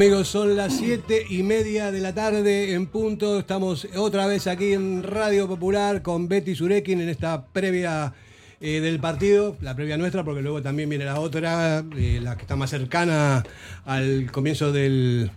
[0.00, 3.38] Amigos, son las siete y media de la tarde en punto.
[3.38, 8.14] Estamos otra vez aquí en Radio Popular con Betty Surekin en esta previa
[8.62, 12.40] eh, del partido, la previa nuestra, porque luego también viene la otra, eh, la que
[12.40, 13.42] está más cercana
[13.84, 15.32] al comienzo del,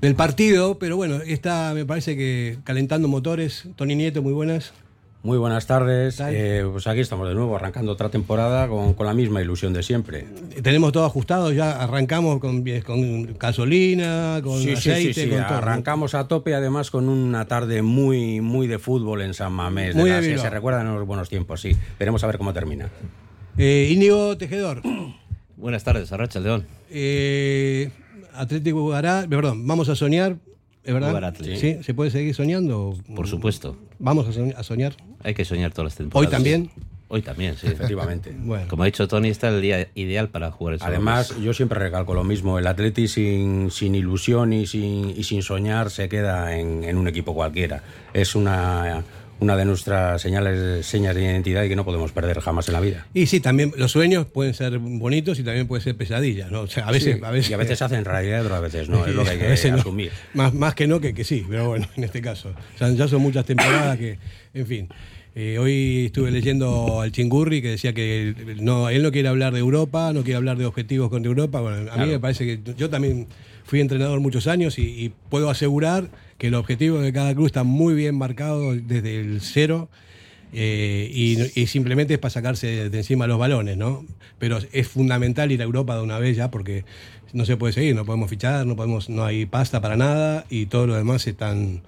[0.00, 0.80] del partido.
[0.80, 3.68] Pero bueno, esta me parece que calentando motores.
[3.76, 4.72] Tony Nieto, muy buenas.
[5.24, 6.20] Muy buenas tardes.
[6.20, 9.82] Eh, pues aquí estamos de nuevo, arrancando otra temporada con, con, la misma ilusión de
[9.82, 10.26] siempre.
[10.62, 15.58] Tenemos todo ajustado, ya arrancamos con, con gasolina, con sí, aceite, sí, sí, con todo.
[15.58, 19.96] Arrancamos a tope, además con una tarde muy, muy de fútbol en San Mamés.
[19.96, 21.76] Muy de las que se recuerdan en los buenos tiempos, sí.
[21.98, 22.88] Veremos a ver cómo termina.
[23.56, 24.82] Eh, Íñigo Tejedor.
[25.56, 26.64] Buenas tardes, Arracha León.
[26.90, 27.90] Eh,
[28.34, 30.36] Atlético Bugará, perdón, vamos a soñar,
[30.88, 31.34] ¿es verdad?
[31.40, 31.78] ¿Sí?
[31.82, 32.96] ¿Se puede seguir soñando?
[33.14, 33.76] Por supuesto.
[33.98, 34.96] Vamos a soñ- a soñar.
[35.22, 36.26] Hay que soñar todas las temporadas.
[36.28, 36.70] ¿Hoy también?
[37.10, 37.66] Hoy también, sí.
[37.66, 38.34] Efectivamente.
[38.38, 38.66] Bueno.
[38.68, 42.12] Como ha dicho Tony, está el día ideal para jugar el Además, yo siempre recalco
[42.14, 46.84] lo mismo, el Atleti sin, sin ilusión y sin, y sin soñar se queda en,
[46.84, 47.82] en un equipo cualquiera.
[48.12, 49.02] Es una,
[49.40, 52.80] una de nuestras señales, señas de identidad y que no podemos perder jamás en la
[52.80, 53.06] vida.
[53.14, 56.62] Y sí, también los sueños pueden ser bonitos y también pueden ser pesadillas, ¿no?
[56.62, 58.88] O sea, a veces, Sí, a veces, y a veces se hacen realidad otras veces
[58.88, 59.76] no, es lo que hay que no.
[59.78, 60.10] asumir.
[60.34, 62.54] Más, más que no que, que sí, pero bueno, en este caso.
[62.74, 64.18] O sea, ya son muchas temporadas que,
[64.54, 64.88] en fin.
[65.40, 69.60] Eh, hoy estuve leyendo al Chingurri que decía que no, él no quiere hablar de
[69.60, 71.60] Europa, no quiere hablar de objetivos contra Europa.
[71.60, 72.10] Bueno, a mí Claro.
[72.10, 73.28] me parece que yo también
[73.62, 77.68] fui entrenador muchos años y, y puedo asegurar que los objetivos de cada club están
[77.68, 79.88] muy bien marcados desde el cero.
[80.52, 84.04] eh, y, y simplemente es para sacarse de, de encima los balones, ¿no?
[84.40, 86.84] Pero es fundamental ir a Europa de una vez ya porque
[87.32, 90.66] no se puede seguir, no podemos fichar, no podemos, no hay pasta para nada y
[90.66, 91.82] todo lo demás se están,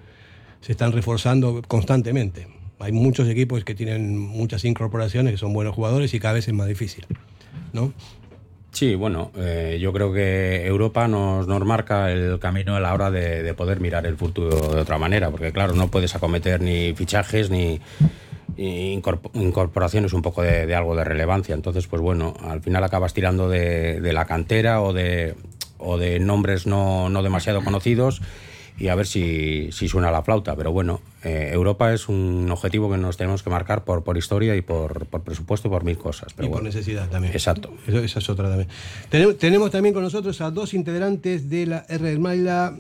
[0.61, 2.47] se están reforzando constantemente.
[2.81, 6.55] Hay muchos equipos que tienen muchas incorporaciones, que son buenos jugadores y cada vez es
[6.55, 7.07] más difícil,
[7.73, 7.93] ¿no?
[8.73, 13.11] Sí, bueno, eh, yo creo que Europa nos, nos marca el camino a la hora
[13.11, 16.95] de, de poder mirar el futuro de otra manera, porque claro, no puedes acometer ni
[16.95, 17.81] fichajes ni,
[18.57, 21.55] ni incorp- incorporaciones un poco de, de algo de relevancia.
[21.55, 25.35] Entonces, pues bueno, al final acabas tirando de, de la cantera o de,
[25.79, 28.23] o de nombres no, no demasiado conocidos
[28.81, 30.57] y a ver si, si suena la flauta.
[30.57, 34.57] Pero bueno, eh, Europa es un objetivo que nos tenemos que marcar por, por historia
[34.57, 36.33] y por, por presupuesto y por mil cosas.
[36.35, 37.33] Pero y por necesidad también.
[37.35, 37.73] Exacto.
[37.87, 38.69] Eso- esa es otra también.
[39.11, 42.75] Tenemos, tenemos también con nosotros a dos integrantes de la R del Maila.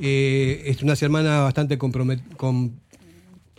[0.00, 2.26] Eh, es una semana bastante comprometida.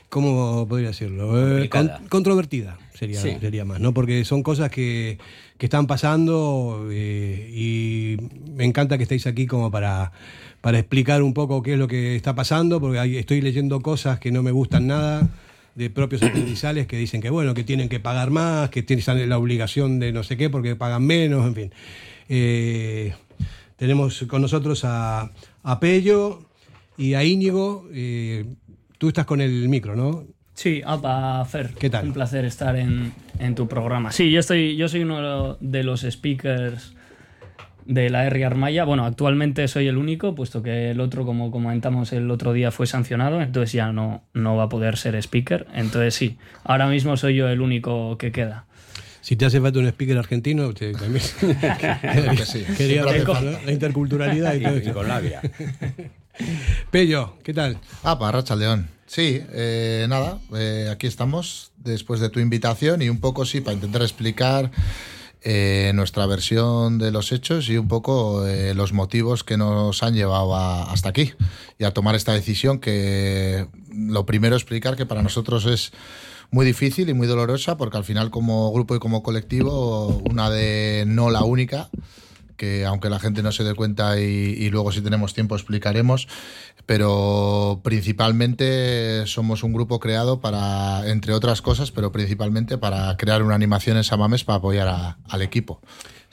[0.10, 1.58] ¿Cómo podría decirlo?
[1.64, 3.36] Eh, con- controvertida sería, Sí.
[3.40, 3.94] sería más, ¿no?
[3.96, 5.18] Porque son cosas que,
[5.58, 8.18] que están pasando eh, y
[8.56, 10.12] me encanta que estéis aquí como para,
[10.64, 14.18] para explicar un poco qué es lo que está pasando, porque ahí estoy leyendo cosas
[14.22, 15.28] que no me gustan nada
[15.76, 19.38] de propios aprendizajes que dicen que bueno, que tienen que pagar más, que tienen la
[19.38, 21.74] obligación de no sé qué porque pagan menos, en fin.
[22.30, 23.14] Eh,
[23.76, 25.32] tenemos con nosotros a,
[25.64, 26.46] a Pello
[26.98, 27.90] y a Íñigo.
[27.92, 28.46] eh,
[28.98, 30.24] tú estás con el micro, ¿no?
[30.54, 31.74] Sí, apa, Fer.
[31.78, 32.06] ¿Qué tal?
[32.06, 34.14] Un placer estar en, en tu programa.
[34.14, 36.94] Sí, yo, estoy, yo soy uno de los speakers
[37.86, 38.84] de la R Armaya.
[38.86, 42.88] Bueno, actualmente soy el único, puesto que el otro, como comentamos el otro día, fue
[42.88, 45.68] sancionado, entonces ya no, no va a poder ser speaker.
[45.74, 48.66] Entonces sí, ahora mismo soy yo el único que queda.
[49.22, 51.24] Si te hace falta un speaker argentino, te- también
[52.78, 53.34] quería ver ¿no?
[53.66, 54.94] la interculturalidad y todo Y eso.
[54.94, 55.42] con labia.
[56.92, 57.78] Pello, ¿qué tal?
[58.04, 58.88] Ah, para Racha León.
[59.06, 63.76] Sí, eh, nada, eh, aquí estamos después de tu invitación y un poco, sí, para
[63.76, 64.72] intentar explicar
[65.44, 70.14] eh, nuestra versión de los hechos y un poco eh, los motivos que nos han
[70.14, 71.34] llevado a- hasta aquí
[71.78, 75.92] y a tomar esta decisión que lo primero explicar que para nosotros es
[76.52, 81.04] muy difícil y muy dolorosa porque al final como grupo y como colectivo, una de
[81.08, 81.90] no la única,
[82.58, 86.28] que aunque la gente no se dé cuenta y, luego si tenemos tiempo explicaremos,
[86.86, 93.56] pero principalmente somos un grupo creado para, entre otras cosas, pero principalmente para crear una
[93.56, 95.82] animación en Samames para apoyar al equipo.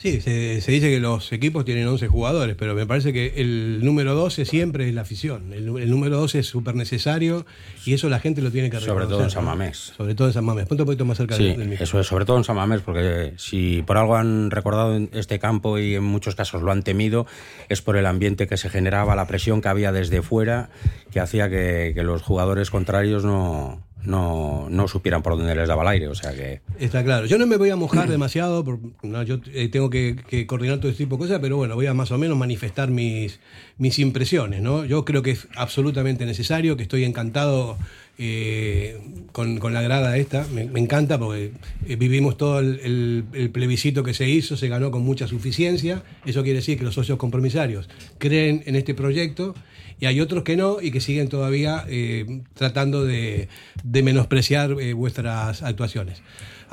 [0.01, 3.81] Sí, se, se dice que los equipos tienen 11 jugadores, pero me parece que el
[3.85, 5.53] número 12 siempre es la afición.
[5.53, 7.45] El, el número 12 es súper necesario
[7.85, 9.09] y eso la gente lo tiene que Sobre reconocer.
[9.11, 9.51] todo en San ¿no?
[9.51, 9.93] Mamés.
[9.95, 10.65] Sobre todo en San Mamés.
[10.65, 11.83] Ponte un poquito más cerca Sí, del, micro.
[11.83, 15.77] eso es, sobre todo en San Mamés, porque si por algo han recordado este campo
[15.77, 17.27] y en muchos casos lo han temido,
[17.69, 20.71] es por el ambiente que se generaba, la presión que había desde fuera,
[21.11, 25.83] que hacía que, que los jugadores contrarios no, no, no supieran por dónde les daba
[25.83, 26.07] el aire.
[26.07, 27.25] O sea que Está claro.
[27.25, 30.79] Yo no me voy a mojar demasiado, porque no, yo eh, tengo que, que coordinar
[30.79, 33.39] todo este tipo de cosas, pero bueno, voy a más o menos manifestar mis,
[33.77, 34.61] mis impresiones.
[34.61, 34.85] ¿no?
[34.85, 37.77] Yo creo que es absolutamente necesario, que estoy encantado
[38.17, 38.99] eh,
[39.31, 40.45] con, con la grada esta.
[40.53, 41.51] Me, encanta porque
[41.87, 46.03] eh, vivimos todo el, plebiscito que se hizo, se ganó con mucha suficiencia.
[46.25, 49.55] Eso quiere decir que los socios compromisarios creen en este proyecto
[49.99, 53.47] y hay otros que no y que siguen todavía eh, tratando de,
[53.83, 56.21] menospreciar vuestras actuaciones.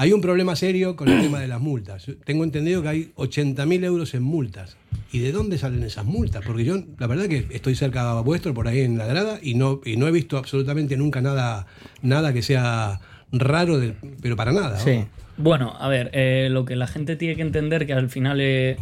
[0.00, 2.06] Hay un problema serio con el tema de las multas.
[2.24, 4.76] Tengo entendido que hay 80.000 euros en multas.
[5.10, 6.44] ¿Y de dónde salen esas multas?
[6.46, 9.80] Porque yo, la verdad que estoy cerca vuestro, por ahí en la grada, y no,
[9.84, 11.66] y no he visto absolutamente nunca nada,
[12.00, 13.00] nada que sea
[13.32, 14.78] raro, de- pero para nada.
[14.78, 15.04] Sí.
[15.36, 18.76] Bueno, a ver, eh, lo que la gente tiene que entender que al final, eh,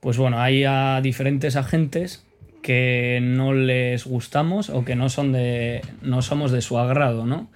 [0.00, 2.24] pues bueno, hay a diferentes agentes
[2.62, 7.50] que no les gustamos o que no son de, no somos de su agrado, ¿no?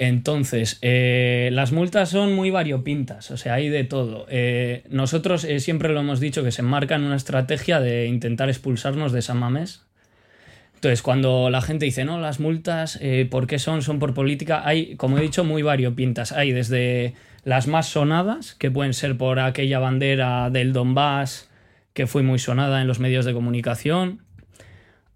[0.00, 4.24] Entonces, eh, las multas son muy variopintas, o sea, hay de todo.
[4.30, 8.48] Eh, nosotros eh, siempre lo hemos dicho que se enmarca en una estrategia de intentar
[8.48, 9.84] expulsarnos de San Mamés.
[10.76, 12.98] Entonces, cuando la gente dice, no, las multas,
[13.28, 13.82] ¿por qué son?
[13.82, 14.62] Son por política.
[14.66, 16.32] Hay, como he dicho, muy variopintas.
[16.32, 17.12] Hay desde
[17.44, 21.50] las más sonadas, que pueden ser por aquella bandera del Donbass,
[21.92, 24.22] que fue muy sonada en los medios de comunicación.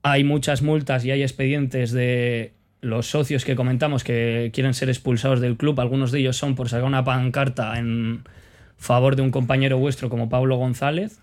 [0.02, 2.52] Hay muchas multas y hay expedientes de
[2.84, 5.80] los socios que comentamos que quieren ser expulsados del club.
[5.80, 8.24] Algunos de ellos son por sacar una pancarta en
[8.76, 11.18] favor de un compañero vuestro como Pablo González,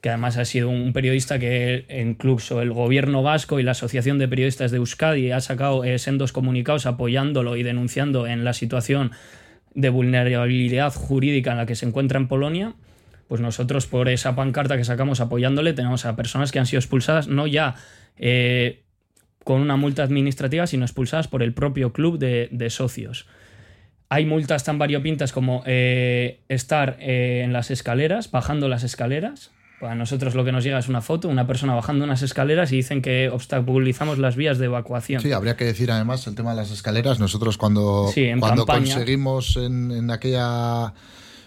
[0.00, 4.28] que además ha sido un periodista que incluso el gobierno vasco y la Asociación de
[4.28, 9.12] Periodistas de Euskadi ha sacado eh, sendos comunicados apoyándolo y denunciando en la situación
[9.74, 12.74] de vulnerabilidad jurídica en la que se encuentra en Polonia.
[13.28, 17.28] Pues nosotros por esa pancarta que sacamos apoyándole tenemos a personas que han sido expulsadas
[17.28, 17.76] no ya
[18.18, 18.82] eh,
[19.44, 23.26] con una multa administrativa, sino expulsadas por el propio club de, de socios.
[24.08, 29.52] Hay multas tan variopintas como eh, estar eh, en las escaleras, bajando las escaleras.
[29.80, 32.76] A nosotros lo que nos llega es una foto, una persona bajando unas escaleras y
[32.76, 35.22] dicen que obstaculizamos las vías de evacuación.
[35.22, 37.18] Sí, habría que decir además el tema de las escaleras.
[37.18, 38.92] Nosotros cuando, Sí, en cuando campaña.
[38.94, 40.92] conseguimos en, en aquella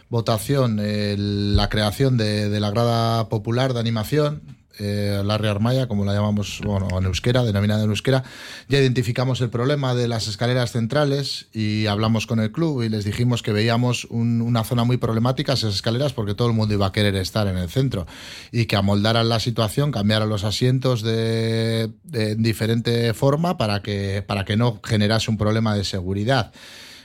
[0.10, 4.42] votación el- la creación de, de la grada popular de animación,
[4.80, 8.24] eh, la Armaya, como la llamamos bueno, en euskera, denominada en euskera,
[8.70, 13.04] ya identificamos el problema de las escaleras centrales y hablamos con el club y les
[13.06, 16.88] dijimos que veíamos un- una zona muy problemática, esas escaleras, porque todo el mundo iba
[16.88, 18.08] a querer estar en el centro
[18.52, 24.46] y que amoldaran la situación, cambiaran los asientos de, de diferente forma para que, para
[24.46, 26.52] que no generase un problema de seguridad.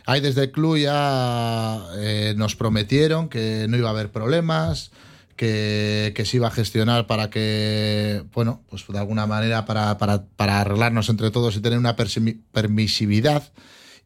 [0.07, 4.91] Ahí desde el club ya eh, nos prometieron que no iba a haber problemas,
[5.39, 10.61] que, se iba a gestionar para que, bueno, pues de alguna manera para, para, para
[10.61, 13.51] arreglarnos entre todos y tener una permisividad.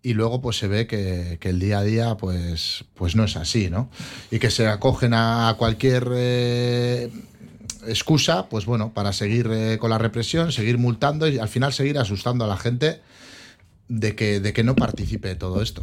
[0.05, 3.37] Y luego pues se ve que, que el día a día pues, pues no es
[3.37, 3.89] así, ¿no?
[4.31, 7.11] Y que se acogen a cualquier eh,
[7.87, 11.99] excusa, pues bueno, para seguir eh, con la represión, seguir multando y al final seguir
[11.99, 13.01] asustando a la gente
[13.89, 15.83] de que, de que no participe de todo esto.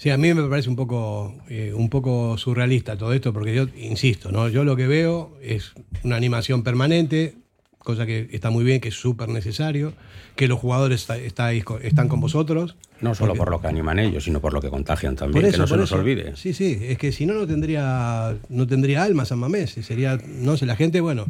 [0.00, 3.66] Sí, a mí me parece un poco, eh, un poco surrealista todo esto, porque yo
[3.76, 4.48] insisto, ¿no?
[4.48, 7.34] Yo lo que veo es una animación permanente,
[7.80, 9.92] cosa que está muy bien, que es súper necesario,
[10.36, 12.76] que los jugadores está- están con vosotros.
[13.00, 15.52] No solo Porque- por lo que animan ellos, sino por lo que contagian también, eso,
[15.54, 15.96] que no se nos eso.
[16.00, 16.36] olvide.
[16.36, 19.70] Sí, sí, es que si no, no tendría, no tendría alma San Mamés.
[19.70, 21.26] Sería, no sé, la gente, bueno,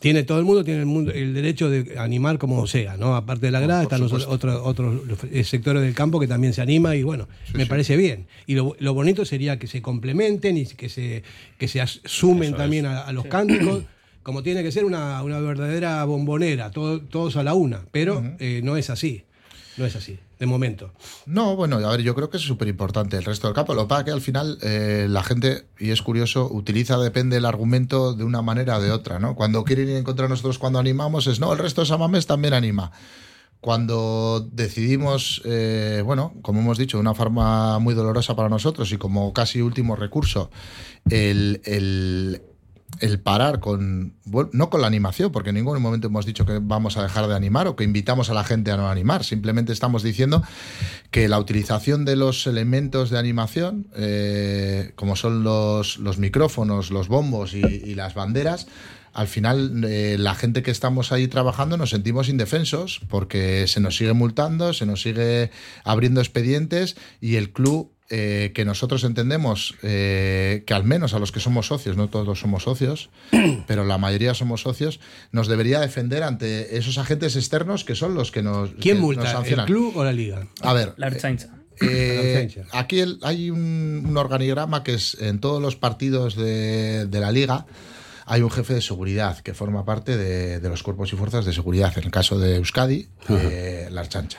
[0.00, 3.14] tiene todo el mundo tiene el, mundo- el derecho de animar como sea, ¿no?
[3.16, 4.30] Aparte de la grada, por están los supuesto.
[4.30, 8.26] otros otros eh, sectores del campo que también se anima y bueno, me parece bien.
[8.46, 11.22] Y lo, lo bonito sería que se complementen y que se,
[11.58, 13.84] que se as- sumen Eso también a, a los cánticos.
[14.24, 18.62] Como tiene que ser una, una verdadera bombonera, todo- todos a la una, pero eh,
[18.64, 19.22] no es así,
[19.76, 20.92] no es así, de momento.
[21.26, 23.74] No, bueno, a ver, yo creo que es súper importante el resto del campo.
[23.74, 27.44] Lo que pasa que al final eh, la gente, y es curioso, utiliza, depende el
[27.44, 29.34] argumento de una manera o de otra, ¿no?
[29.34, 32.26] Cuando quieren ir en contra de nosotros cuando animamos es, no, el resto de Samamés
[32.26, 32.90] también anima.
[33.60, 38.98] Cuando decidimos, eh, bueno, como hemos dicho, de una forma muy dolorosa para nosotros y
[38.98, 40.50] como casi último recurso,
[41.08, 42.42] el, el-
[43.00, 44.14] el parar con,
[44.52, 47.34] no con la animación, porque en ningún momento hemos dicho que vamos a dejar de
[47.34, 50.42] animar o que invitamos a la gente a no animar, simplemente estamos diciendo
[51.10, 57.08] que la utilización de los elementos de animación, eh, como son los, los micrófonos, los
[57.08, 58.66] bombos y, y las banderas,
[59.14, 63.96] al final eh, la gente que estamos ahí trabajando nos sentimos indefensos porque se nos
[63.96, 65.50] sigue multando, se nos sigue
[65.84, 71.32] abriendo expedientes y el club eh, que nosotros entendemos eh, que al menos a los
[71.32, 73.10] que somos socios, no todos somos socios,
[73.66, 75.00] pero la mayoría somos socios,
[75.32, 79.00] nos debería defender ante esos agentes externos que son los que nos, ¿Quién que nos
[79.02, 79.42] multa?
[79.44, 80.46] ¿El club o la liga?
[80.60, 81.48] A ver, La Archancha.
[81.80, 82.68] eh, Archancha.
[82.78, 87.32] aquí el- hay un, un organigrama que es en todos los partidos de, de la
[87.32, 87.66] liga.
[88.26, 91.52] Hay un jefe de seguridad que forma parte de, de los cuerpos y fuerzas de
[91.52, 91.92] seguridad.
[91.98, 94.38] En el caso de Euskadi, eh, la Archancha.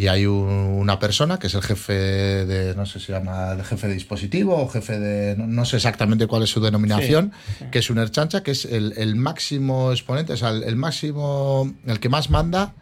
[0.00, 3.52] Y hay un- una persona que es el jefe de, no sé si se llama
[3.52, 7.32] el jefe de dispositivo o jefe de, no, no sé exactamente cuál es su denominación,
[7.72, 11.74] que es un Erchancha, que es el, el máximo exponente, o sea, el, el máximo,
[11.84, 12.74] el que más manda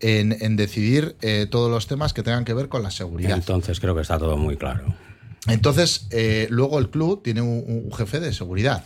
[0.00, 3.36] en, en decidir eh, todos los temas que tengan que ver con la seguridad.
[3.36, 4.94] Entonces creo que está todo muy claro.
[5.48, 8.84] Entonces, eh, luego el club tiene un, un jefe de seguridad.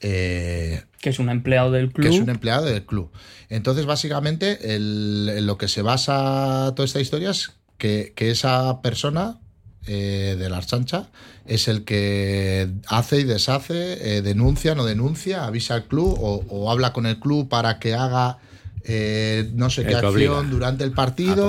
[0.00, 2.08] eh, Que es un empleado del club.
[2.08, 3.10] que es un empleado del club.
[3.50, 8.80] Entonces, básicamente, el- en lo que se basa toda esta historia es que, que esa
[8.80, 9.38] persona
[9.86, 11.08] eh, de la Archancha
[11.44, 16.70] es el que hace y deshace, eh, denuncia, no denuncia, avisa al club o, o
[16.70, 18.38] habla con el club para que haga
[18.84, 21.46] eh, no sé El qué acción durante el partido.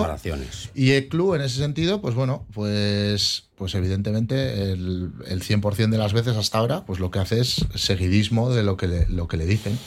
[0.75, 5.97] Y el club, en ese sentido, pues bueno, pues, pues evidentemente el, el 100% de
[5.97, 9.29] las veces hasta ahora, pues lo que hace es seguidismo de lo que le, lo
[9.29, 9.79] que le dicen.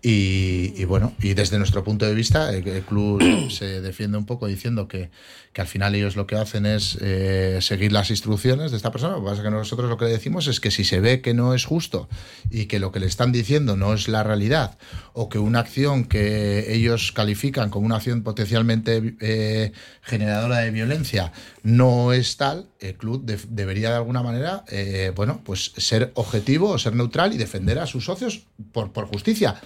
[0.00, 4.26] Y, y bueno, y desde nuestro punto de vista, el, el club se defiende un
[4.26, 5.10] poco diciendo que,
[5.56, 9.14] que al final ellos lo que hacen es eh, seguir las instrucciones de esta persona.
[9.14, 11.22] Lo que pasa es que nosotros lo que le decimos es que si se ve
[11.22, 12.10] que no es justo
[12.50, 14.76] y que lo que le están diciendo no es la realidad,
[15.14, 21.32] o que una acción que ellos califican como una acción potencialmente eh, generadora de violencia
[21.62, 26.70] no es tal, el club de- debería de alguna manera, eh, bueno, pues ser objetivo
[26.70, 28.42] o ser neutral y defender a sus socios
[28.72, 29.60] por, por justicia.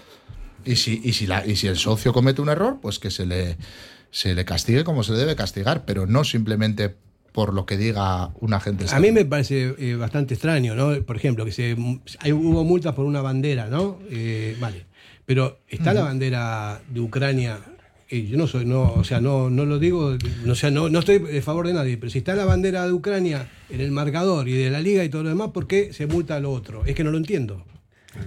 [0.64, 3.24] Y si, y, si la, y si el socio comete un error, pues que se
[3.26, 3.56] le,
[4.10, 6.94] se le castigue como se le debe castigar, pero no simplemente
[7.32, 8.84] por lo que diga un agente.
[8.90, 11.00] A mí me parece eh, bastante extraño, ¿no?
[11.02, 11.76] Por ejemplo, que se
[12.18, 13.98] hay, hubo multas por una bandera, ¿no?
[14.10, 14.86] Eh, vale.
[15.26, 17.58] Pero está la bandera de Ucrania.
[18.10, 20.88] Eh, yo no soy, no, o sea, no, no lo digo, no, o sea, no,
[20.88, 23.90] no estoy a favor de nadie, pero si está la bandera de Ucrania en el
[23.90, 26.52] marcador y de la liga y todo lo demás, ¿por qué se multa a lo
[26.52, 26.84] otro?
[26.84, 27.64] Es que no lo entiendo.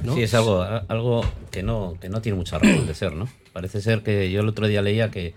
[0.04, 0.16] ¿no?
[0.16, 3.28] Sí, es algo, algo que, no, que no tiene mucha razón de ser, ¿no?
[3.52, 5.34] Parece ser que yo el otro día leía que,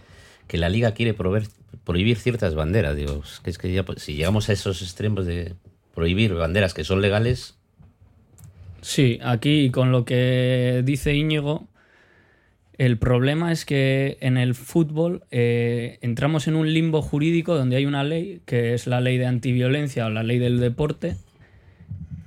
[0.46, 2.96] que la liga quiere prohibir ciertas banderas.
[2.96, 5.54] Digo, es que, es que ya, pues, si llegamos a esos extremos de
[5.94, 7.56] prohibir banderas que son legales,
[8.86, 11.66] Sí, aquí con lo que dice Íñigo,
[12.78, 17.86] el problema es que en el fútbol eh, entramos en un limbo jurídico donde hay
[17.86, 21.16] una ley, que es la ley de antiviolencia o la ley del deporte,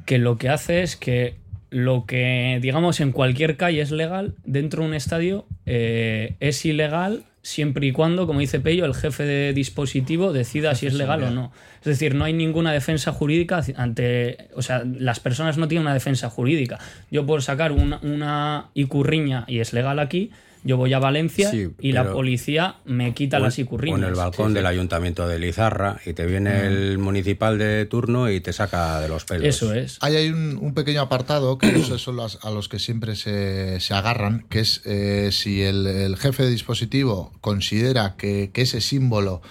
[0.06, 1.36] que lo que hace es que
[1.70, 7.25] lo que, digamos, en cualquier calle es legal, dentro de un estadio eh, es ilegal
[7.41, 11.31] siempre y cuando, como dice Pello, el jefe de dispositivo decida si es legal o
[11.31, 11.51] no.
[11.79, 14.50] Es decir, no hay ninguna defensa jurídica ante...
[14.55, 16.79] O sea, las personas no tienen una defensa jurídica.
[17.10, 20.31] Yo por sacar una, una icurriña y es legal aquí,
[20.63, 24.00] yo voy a Valencia Sí, y la policía me quita las icurriñas.
[24.00, 28.42] en el balcón del ayuntamiento de Lizarra y te viene el municipal de turno y
[28.42, 29.48] te saca de los pelos.
[29.48, 29.98] Eso es.
[30.01, 33.80] Ahí hay un, un pequeño apartado que esos son los, a los que siempre se,
[33.80, 38.82] se agarran, que es eh, si el, el jefe de dispositivo considera que, que ese
[38.82, 39.42] símbolo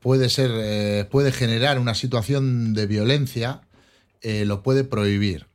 [0.00, 3.60] puede ser, eh, puede generar una situación de violencia,
[4.22, 5.46] eh, lo puede prohibir.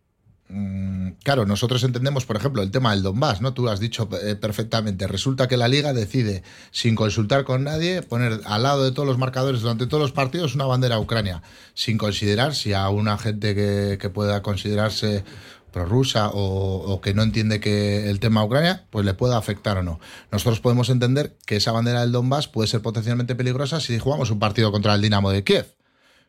[0.49, 3.53] Mm, Claro, nosotros entendemos, por ejemplo, el tema del Donbass, ¿no?
[3.53, 5.07] Tú has dicho eh, perfectamente.
[5.07, 9.17] Resulta que la liga decide, sin consultar con nadie, poner al lado de todos los
[9.17, 11.41] marcadores durante todos los partidos una bandera Ucrania,
[11.73, 15.23] sin considerar si a una gente que, que pueda considerarse
[15.71, 19.83] prorrusa o, o que no entiende que el tema Ucrania, pues le pueda afectar o
[19.83, 19.99] no.
[20.31, 24.39] Nosotros podemos entender que esa bandera del Donbass puede ser potencialmente peligrosa si jugamos un
[24.39, 25.75] partido contra el Dinamo de Kiev.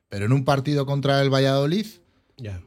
[0.08, 1.86] Pero en un partido contra el Valladolid,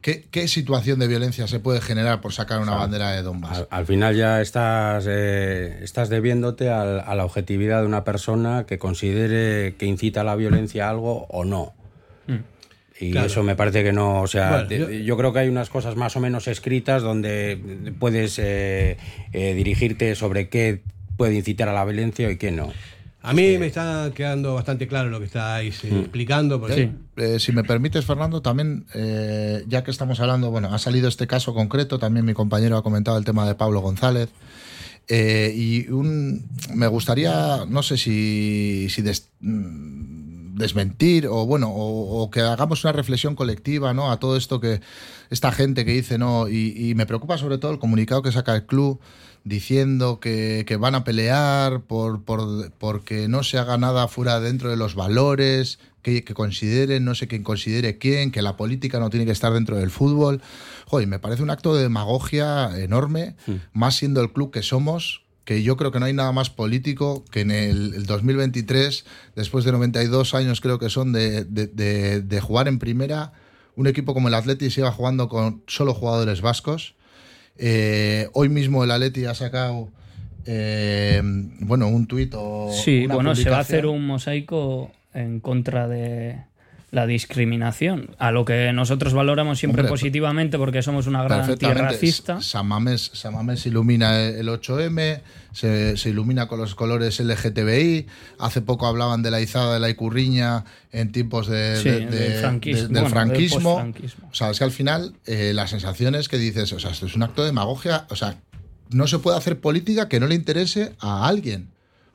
[0.02, 3.58] ¿Qué, qué situación de violencia se puede generar por sacar una bandera de Donbass?
[3.58, 8.66] Al, al final ya estás, eh, estás debiéndote al- a la objetividad de una persona
[8.66, 11.72] que considere que incita a la violencia a algo o no.
[12.98, 13.28] Y Claro.
[13.28, 15.16] eso me parece que no, o sea, Bueno, te- yo- yo...
[15.16, 18.98] creo que hay unas cosas más o menos escritas donde puedes eh,
[19.32, 20.82] eh, dirigirte sobre qué
[21.16, 22.72] puede incitar a la violencia y qué no.
[23.22, 26.58] A mí me está quedando bastante claro lo que estáis eh, explicando.
[26.58, 31.06] Porque Eh, si me permites, Fernando, también, eh, ya que estamos hablando, bueno, ha salido
[31.08, 34.30] este caso concreto, también mi compañero ha comentado el tema de Pablo González.
[35.12, 42.22] eh, y un, me gustaría, no sé si, si des- mm, desmentir o bueno, o,
[42.22, 44.12] o que hagamos una reflexión colectiva ¿no?
[44.12, 44.80] a todo esto que
[45.30, 48.54] esta gente que dice, no, y, y me preocupa sobre todo el comunicado que saca
[48.54, 49.00] el club
[49.44, 54.70] diciendo que, que van a pelear por, por, porque no se haga nada fuera dentro
[54.70, 59.10] de los valores, que, que consideren, no sé quién considere quién, que la política no
[59.10, 60.40] tiene que estar dentro del fútbol.
[60.86, 63.36] Joder, me parece un acto de demagogia enorme,
[63.72, 67.24] más siendo el club que somos, que yo creo que no hay nada más político
[67.30, 69.04] que en el, el 2023,
[69.36, 73.32] después de 92 años creo que son de, de- de- de jugar en primera,
[73.76, 76.94] un equipo como el Atleti siga jugando con solo jugadores vascos.
[77.62, 79.90] Eh, hoy mismo el Atleti ha sacado
[80.46, 81.20] eh,
[81.60, 86.38] bueno un tuit o Sí, bueno, se va a hacer un mosaico en contra de
[86.92, 92.40] la discriminación, a lo que nosotros valoramos siempre Hombre, positivamente porque somos una gran antirracista.
[92.40, 95.20] Samamés, Samamés ilumina el 8M,
[95.52, 98.06] se, se ilumina con los colores LGTBI.
[98.40, 102.10] Hace poco hablaban de la izada de la Icurriña en tiempos de, Sí, de- del
[102.10, 103.90] de- franquismo, de- del bueno, del franquismo.
[104.30, 107.06] o sea, es que al final eh, la sensación es que dices, o sea, esto
[107.06, 108.06] es un acto de demagogia.
[108.10, 108.36] O sea,
[108.90, 111.68] no se puede hacer política que no le interese a alguien.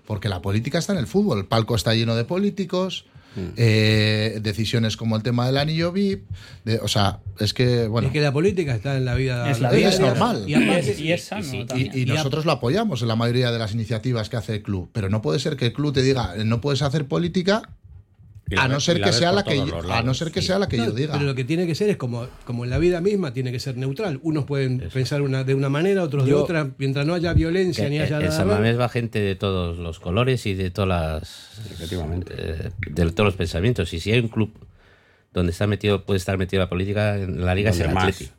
[0.05, 1.39] Porque la política está en el fútbol.
[1.39, 3.05] El palco está lleno de políticos.
[3.35, 3.39] Mm.
[3.57, 6.23] eh, decisiones como el tema del anillo VIP.
[6.63, 8.07] de- o sea, es que, bueno.
[8.07, 9.49] es que la política está en la vida.
[9.51, 9.89] Es la vida.
[9.89, 10.43] Es normal.
[10.47, 11.43] Y es, y es sano.
[11.75, 14.89] Y, y nosotros lo apoyamos en la mayoría de las iniciativas que hace el club.
[14.93, 17.61] Pero no puede ser que el club te diga, no puedes hacer política
[18.57, 20.47] a no ser que sea la que yo- a no ser que sí.
[20.47, 21.13] sea la que No, yo diga.
[21.13, 23.59] Pero lo que tiene que ser es como, como en la vida misma, tiene que
[23.59, 24.19] ser neutral.
[24.21, 26.69] Unos pueden pensar una, de una manera, otros de otra.
[26.77, 28.35] Mientras no haya violencia Que ni haya en nada.
[28.35, 28.57] San más.
[28.57, 32.33] Mamés va gente de todos los colores y de todas las Efectivamente.
[32.37, 33.91] eh, de todos los pensamientos.
[33.93, 34.51] Y si hay un club
[35.33, 37.89] donde está metido, puede estar metido la política, en la liga es el.
[38.13, 38.29] Sí.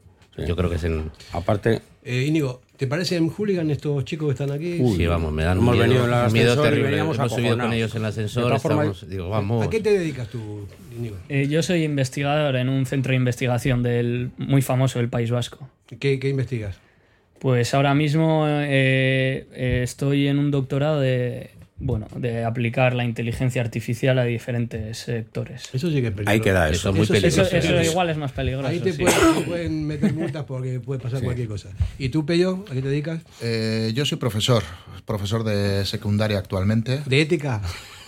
[0.46, 1.10] Yo creo que es en.
[1.32, 4.78] Aparte, Eh, Íñigo, ¿te parecen hooligan estos chicos que están aquí?
[4.96, 6.88] sí, vamos, me dan un hemos miedo, venido en el un miedo terrible.
[6.90, 8.42] veníamos Hemos subido con ellos en el ascensor.
[8.44, 9.66] todas formas, estamos- digo, vamos.
[9.66, 10.66] ¿A qué te dedicas tú,
[10.96, 11.16] Íñigo?
[11.28, 15.68] Eh, yo soy investigador en un centro de investigación del muy famoso del País Vasco.
[15.98, 16.78] ¿Qué, qué investigas?
[17.38, 23.60] Pues ahora mismo eh, eh, estoy en un doctorado de bueno de aplicar la inteligencia
[23.60, 25.68] artificial a diferentes sectores.
[25.72, 26.30] Eso sí que es peligroso.
[26.30, 26.88] ahí queda Eso eso.
[26.90, 27.42] es muy peligroso.
[27.42, 27.90] Eso, eso sí.
[27.90, 28.68] igual es más peligroso.
[28.68, 29.02] Ahí te sí.
[29.02, 31.68] pueden, te pueden meter multas porque puede pasar cualquier cosa.
[31.98, 33.20] ¿Y tú, Pello, a qué te dedicas?
[33.42, 34.62] Eh, yo soy profesor,
[35.04, 37.02] profesor de secundaria actualmente.
[37.06, 37.60] ¿De ética?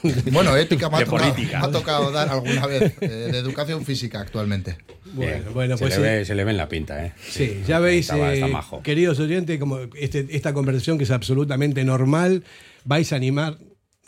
[0.32, 1.60] Bueno, ética me ha, tocado, política.
[1.60, 4.78] me ha tocado dar alguna vez, eh, de educación física actualmente.
[5.12, 5.54] Bueno, Bien.
[5.54, 6.02] bueno, se, pues le sí.
[6.18, 7.12] ve, se le ve en la pinta, ¿eh?
[7.28, 12.44] Sí, ya veis, Está- eh, queridos oyentes, como este- esta conversación que es absolutamente normal,
[12.84, 13.58] vais a animar,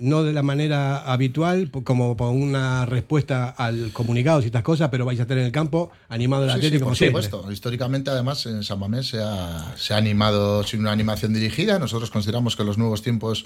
[0.01, 5.05] no de la manera habitual, como por una respuesta al comunicado y estas cosas, pero
[5.05, 7.23] vais a estar en el campo animado el Sí, sí, Atlético como por siempre.
[7.23, 7.53] supuesto.
[7.53, 11.79] Históricamente, además, en San Mamés se ha, se ha animado sin una animación dirigida.
[11.79, 13.45] Nosotros consideramos que los nuevos tiempos,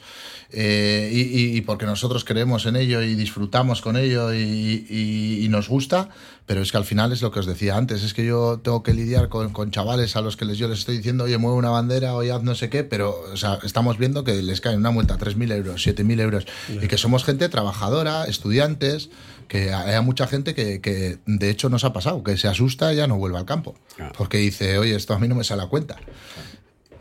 [0.50, 5.68] eh, y, y- y porque nosotros creemos en ello y disfrutamos con ello y nos
[5.68, 6.08] gusta,
[6.46, 8.82] pero es que al final es lo que os decía antes, es que yo tengo
[8.82, 11.56] que lidiar con, con chavales a los que les, yo les estoy diciendo, oye, mueve
[11.56, 14.76] una bandera, oye, haz no sé qué, pero o sea, estamos viendo que les cae
[14.76, 16.46] una multa 3.000 euros, 7.000 euros,
[16.82, 19.08] y que somos gente trabajadora, estudiantes,
[19.48, 22.96] que hay mucha gente que, que, de hecho nos ha pasado, que se asusta y
[22.96, 24.12] ya no vuelve al campo, Claro.
[24.16, 25.96] porque dice, oye, esto a mí no me sale a cuenta.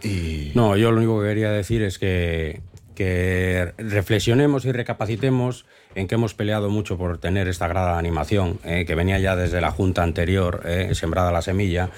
[0.03, 2.61] Y No, yo lo único que quería decir es que,
[2.95, 8.59] que reflexionemos y recapacitemos en que hemos peleado mucho por tener esta grada de animación,
[8.63, 11.89] eh, que venía ya desde la junta anterior, eh, sembrada la semilla,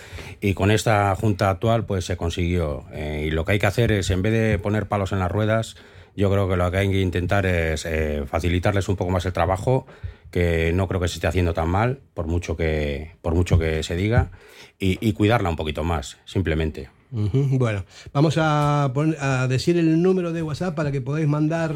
[0.42, 2.84] y con esta junta actual pues se consiguió.
[2.94, 5.32] eh, y lo que hay que hacer es, en vez de poner palos en las
[5.32, 5.76] ruedas,
[6.16, 7.88] yo creo que lo que hay que intentar es
[8.30, 9.86] facilitarles un poco más el trabajo,
[10.32, 13.84] que no creo que se esté haciendo tan mal, por mucho que, por mucho que
[13.84, 14.32] se diga,
[14.80, 16.90] y, y cuidarla un poquito más, simplemente.
[17.12, 21.74] Bueno, vamos a, a decir el número de WhatsApp para que podáis mandar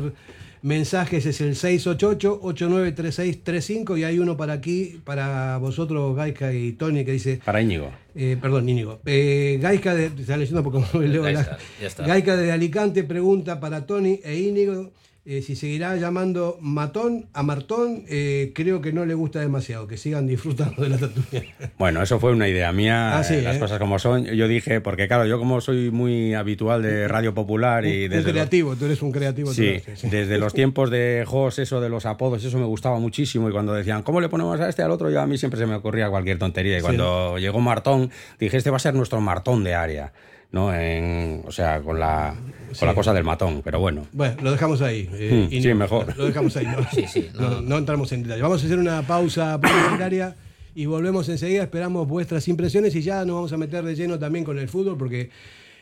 [0.62, 1.26] mensajes.
[1.26, 7.42] Es el 688-893635 y hay uno para aquí, para vosotros, Gaisca y Tony, que dice...
[7.44, 7.90] Para Íñigo.
[8.16, 9.00] Eh, perdón, Íñigo.
[9.06, 10.08] Eh, Gaisca de.
[10.08, 11.60] Está leyendo porque leo la-.
[12.06, 14.90] Gaisca de Alicante pregunta para Tony e Íñigo
[15.30, 18.04] eh, si seguirá llamando Matón a Martón.
[18.10, 21.44] Eh, creo que no le gusta demasiado, que sigan disfrutando de la tertulia.
[21.78, 24.26] Bueno, eso fue una idea mía, Ah, sí, eh, las cosas como son.
[24.26, 28.24] Yo dije, porque claro, yo como soy muy habitual de Radio Popular y un desde
[28.24, 29.50] los, creativo, tú eres un creativo.
[29.50, 30.10] tú sí, eres, sí.
[30.10, 33.50] desde los tiempos de Jos, eso de los apodos, eso me gustaba muchísimo.
[33.50, 35.12] Y cuando decían, ¿cómo le ponemos a este al otro?
[35.12, 36.80] Yo a mí siempre se me ocurría cualquier tontería.
[36.80, 40.12] Y cuando llegó Martón, dije, este va a ser nuestro Martón de área.
[40.52, 40.74] ¿no?
[40.74, 42.34] En, o sea, con la
[42.78, 44.06] con la cosa del matón, pero bueno.
[44.12, 45.10] Bueno, lo dejamos ahí.
[45.14, 46.18] eh, Mm, y sí, no- mejor.
[46.18, 46.66] Lo dejamos ahí.
[46.66, 48.42] No, Sí, sí, no, no, no entramos en detalle.
[48.42, 50.36] Vamos a hacer una pausa publicitaria
[50.76, 51.64] y volvemos enseguida.
[51.64, 54.98] Esperamos vuestras impresiones y ya nos vamos a meter de lleno también con el fútbol
[54.98, 55.30] porque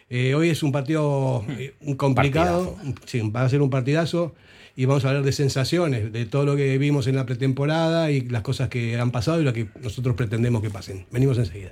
[0.10, 2.76] eh, hoy es un partido eh, complicado.
[3.06, 4.34] Sí, va a ser un partidazo.
[4.80, 8.22] Y vamos a hablar de sensaciones, de todo lo que vimos en la pretemporada y
[8.22, 11.08] las cosas que han pasado y lo que nosotros pretendemos que pasen.
[11.12, 11.72] Venimos enseguida.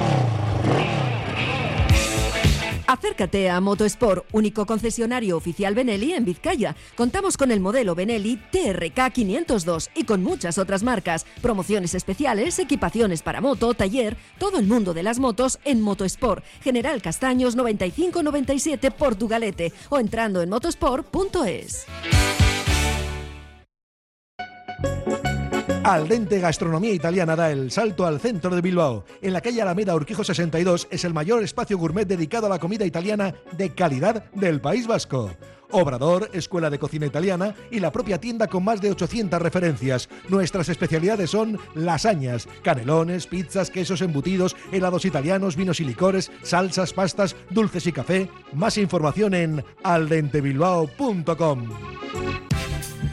[2.91, 6.75] Acércate a Motosport, único concesionario oficial Benelli en Vizcaya.
[6.97, 13.21] Contamos con el modelo Benelli TRK 502 y con muchas otras marcas, promociones especiales, equipaciones
[13.21, 19.71] para moto, taller, todo el mundo de las motos en Motosport, General Castaños 9597 Portugalete
[19.87, 21.85] o entrando en motosport.es.
[25.83, 29.03] Al Dente Gastronomía Italiana da el salto al centro de Bilbao.
[29.21, 32.85] En la calle Alameda Urquijo 62 es el mayor espacio gourmet dedicado a la comida
[32.85, 35.31] italiana de calidad del País Vasco.
[35.71, 40.07] Obrador, Escuela de Cocina Italiana y la propia tienda con más de 800 referencias.
[40.29, 47.35] Nuestras especialidades son lasañas, canelones, pizzas, quesos embutidos, helados italianos, vinos y licores, salsas, pastas,
[47.49, 48.29] dulces y café.
[48.53, 51.69] Más información en aldentebilbao.com.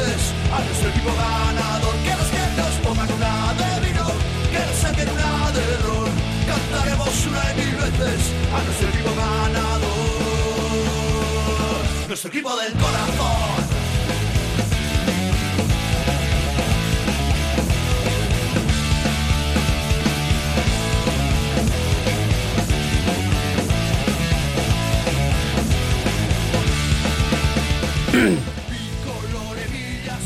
[0.00, 4.06] A nuestro equipo ganador, que los que nos pongan una de vino,
[4.50, 6.10] que nos saquen una de ron,
[6.46, 9.90] cantaremos una y mil veces a nuestro equipo ganador,
[12.08, 13.60] nuestro equipo del corazón.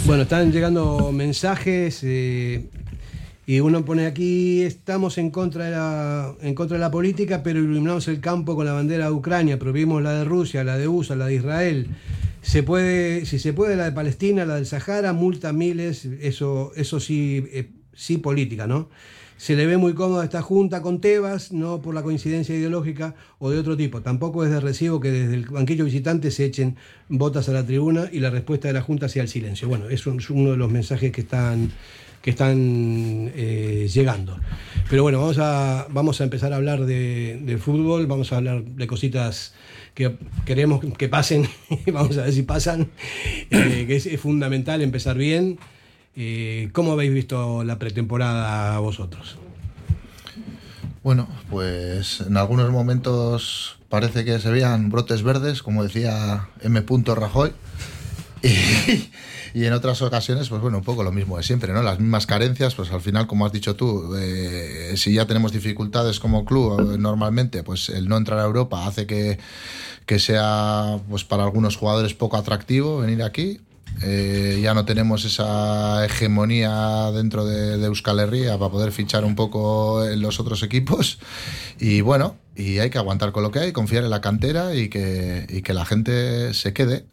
[0.07, 2.67] Bueno, están llegando mensajes eh,
[3.47, 7.59] y uno pone aquí, estamos en contra, de la, en contra de la política, pero
[7.59, 11.17] iluminamos el campo con la bandera de Ucrania, prohibimos la de Rusia, la de USA,
[11.17, 11.89] la de Israel.
[12.43, 17.01] Se puede, si se puede la de Palestina, la del Sahara, multa miles, eso, eso
[17.01, 18.91] sí, eh, sí política, ¿no?
[19.37, 23.51] Se le ve muy cómoda esta junta con Tebas, no por la coincidencia ideológica o
[23.51, 24.01] de otro tipo.
[24.01, 26.77] Tampoco es de recibo que desde el banquillo visitante se echen
[27.09, 29.69] botas a la tribuna y la respuesta de la junta sea el silencio.
[29.69, 31.73] Bueno, eso es uno de los mensajes que están
[32.25, 34.39] que están eh, llegando.
[34.89, 38.65] Pero bueno, vamos a, vamos a empezar a hablar de, de fútbol, vamos a hablar
[38.65, 39.53] de cositas
[39.93, 40.17] que
[40.47, 41.47] queremos que pasen,
[41.93, 42.89] vamos a ver si pasan,
[43.51, 45.59] eh, que es, es fundamental empezar bien.
[46.17, 49.37] Eh, ¿Cómo habéis visto la pretemporada vosotros?
[51.03, 56.83] Bueno, pues en algunos momentos parece que se veían brotes verdes, como decía M.
[57.15, 57.53] Rajoy.
[59.55, 61.83] Y, en otras ocasiones, pues bueno, un poco lo mismo de siempre, ¿no?
[61.83, 66.19] Las mismas carencias, pues al final, como has dicho tú, eh, si ya tenemos dificultades
[66.19, 69.39] como club eh, normalmente, pues el no entrar a Europa hace que,
[70.07, 73.61] que sea, pues para algunos jugadores poco atractivo venir aquí.
[74.03, 79.35] Eh, ya no tenemos esa hegemonía dentro de, de Euskal Herria para poder fichar un
[79.35, 81.19] poco en los otros equipos.
[81.79, 84.89] Y bueno, y hay que aguantar con lo que hay, confiar en la cantera y
[84.89, 87.07] que, y que la gente se quede.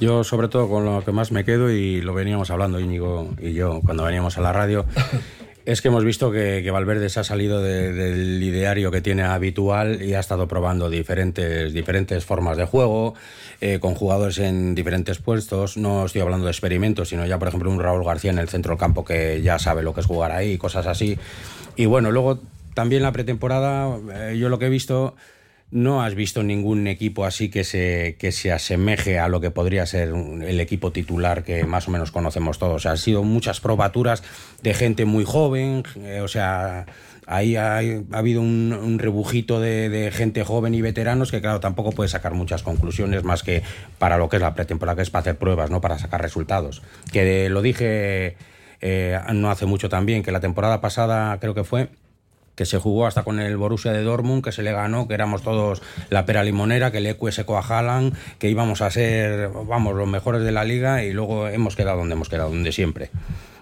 [0.00, 3.52] Yo, sobre todo, con lo que más me quedo, y lo veníamos hablando Íñigo y
[3.52, 4.84] yo cuando veníamos a la radio,
[5.64, 10.02] es que hemos visto que, Valverde se ha salido de- del ideario que tiene habitual
[10.02, 13.14] y ha estado probando diferentes, diferentes formas de juego,
[13.60, 15.76] eh, con jugadores en diferentes puestos.
[15.76, 18.70] No estoy hablando de experimentos, sino ya, por ejemplo, un Raúl García en el centro
[18.70, 21.18] del campo que ya sabe lo que es jugar ahí, cosas así.
[21.76, 22.40] Y bueno, luego
[22.74, 25.14] también la pretemporada, eh, yo lo que he visto
[25.72, 29.86] no has visto ningún equipo así que se, que se asemeje a lo que podría
[29.86, 32.76] ser el equipo titular que más o menos conocemos todos.
[32.76, 34.22] O sea, han sido muchas probaturas
[34.62, 36.84] de gente muy joven, eh, o sea,
[37.26, 37.78] ahí ha
[38.12, 42.62] habido un, rebujito de, de gente joven y veteranos que, claro, tampoco puede sacar muchas
[42.62, 43.62] conclusiones más que
[43.98, 46.82] para lo que es la pretemporada, que es para hacer pruebas, no para sacar resultados.
[47.12, 48.36] Que lo dije
[48.82, 51.88] eh, no hace mucho también, que la temporada pasada creo que fue
[52.54, 55.42] que se jugó hasta con el Borussia de Dortmund, que se le ganó, que éramos
[55.42, 59.94] todos la pera limonera, que el Ecue secó a Haaland, que íbamos a ser, vamos,
[59.96, 63.10] los mejores de la liga y luego hemos quedado donde hemos quedado, donde siempre.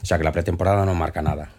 [0.03, 1.51] O sea que la pretemporada no marca nada.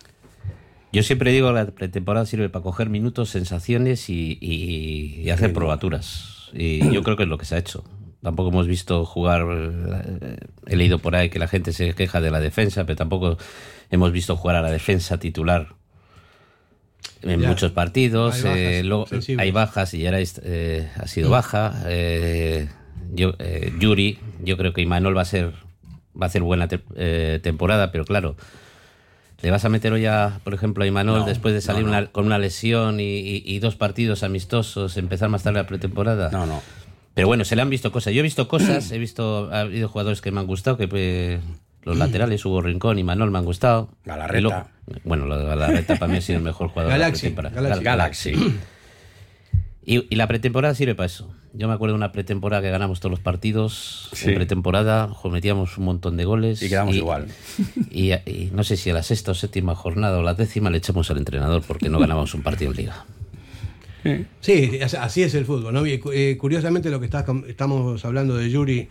[0.94, 5.54] Yo siempre digo que la pretemporada sirve para coger minutos, sensaciones y, y- y hacer
[5.54, 6.50] probaturas.
[6.54, 7.86] Y yo creo que es lo que se ha hecho.
[8.22, 9.46] Tampoco hemos visto jugar.
[9.50, 10.36] eh,
[10.67, 13.38] He leído por ahí que la gente se queja de la defensa, pero tampoco
[13.89, 15.76] hemos visto jugar a la defensa titular
[17.24, 17.48] en Ya.
[17.50, 18.36] muchos partidos.
[18.36, 19.44] Hay bajas eh, luego sensibles.
[19.44, 21.84] hay bajas y ya ha sido baja.
[21.88, 22.68] Eh,
[23.14, 25.54] yo, eh, Yuri, yo creo que Imanol va a ser
[26.20, 28.36] va a hacer buena te- eh, temporada, pero claro.
[29.42, 31.92] ¿Le vas a meter hoy, a, por ejemplo, a Imanol No, después de salir no,
[31.92, 31.98] no.
[31.98, 36.30] una- con una lesión y, y- y dos partidos amistosos, empezar más tarde la pretemporada?
[36.32, 36.62] No, no.
[37.16, 38.14] Pero bueno, se le han visto cosas.
[38.14, 41.40] Yo he visto cosas, he visto, ha habido jugadores que me han gustado, que pues,
[41.84, 43.89] los laterales, Hugo Rincón y Manuel me han gustado.
[44.06, 44.39] Galarreta.
[44.41, 44.67] Luego-
[45.04, 47.50] bueno, la Galarreta para mí ha sido el mejor jugador Galaxy, de la.
[47.50, 47.76] Galaxy.
[47.80, 48.34] Gal- Galaxy.
[49.84, 51.34] Y, y la pretemporada sirve para eso.
[51.54, 54.10] Yo me acuerdo de una pretemporada que ganamos todos los partidos.
[54.13, 54.30] Sí.
[54.30, 56.62] En pretemporada metíamos un montón de goles.
[56.62, 57.28] Y quedamos igual.
[57.89, 60.78] Y, y no sé si a la sexta o séptima jornada o la décima le
[60.78, 63.06] echamos al entrenador porque no ganábamos un partido en liga.
[64.42, 65.76] Sí, as- así es el fútbol.
[65.88, 67.06] eh, curiosamente, lo que
[67.48, 68.88] estamos hablando de Yuri,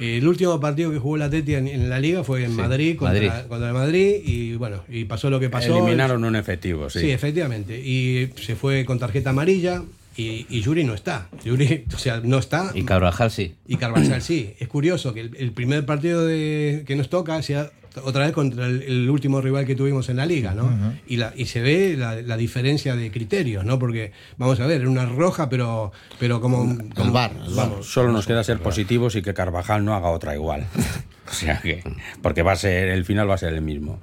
[0.00, 2.56] eh, el último partido que jugó la Teti en, en la liga fue en Sí,
[2.56, 3.48] Madrid contra, Madrid.
[3.48, 5.76] contra el Madrid y bueno, y pasó lo que pasó.
[5.78, 7.00] Eliminaron un efectivo, sí.
[7.00, 7.78] Sí, efectivamente.
[7.78, 9.82] Y se fue con tarjeta amarilla
[10.16, 11.28] y, y Yuri no está.
[11.44, 12.72] Yuri, o sea, no está.
[12.74, 13.54] Y Carvajal sí.
[13.66, 14.54] Y Carvajal sí.
[14.58, 17.70] Es curioso que el, el primer partido de, que nos toca sea
[18.04, 20.70] otra vez contra el, el último rival que tuvimos en la liga, ¿no?
[21.06, 23.78] y, la, y se ve la, la diferencia de criterios, ¿no?
[23.78, 26.76] Porque, vamos a ver, era una roja, pero, pero como...
[26.94, 27.70] como- El bar, el bar.
[27.82, 30.66] Solo nos queda ser positivos y que Carvajal no haga otra igual.
[31.28, 31.82] o sea que,
[32.22, 33.98] porque va a ser, el final va a ser el mismo.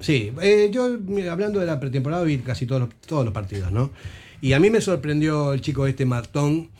[0.00, 0.98] Sí, eh, yo
[1.30, 3.90] hablando de la pretemporada vi casi todos los, todos los partidos, ¿no?
[4.40, 6.70] Y a mí me sorprendió el chico este Martón,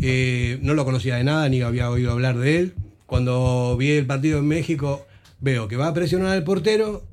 [0.00, 2.74] eh, no lo conocía de nada, ni había oído hablar de él.
[3.06, 5.06] Cuando vi el partido en México,
[5.40, 7.06] veo que va a presionar al portero,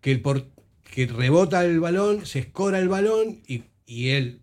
[0.00, 0.46] que, el por-
[0.92, 4.40] que rebota el balón, se escora el balón y, y él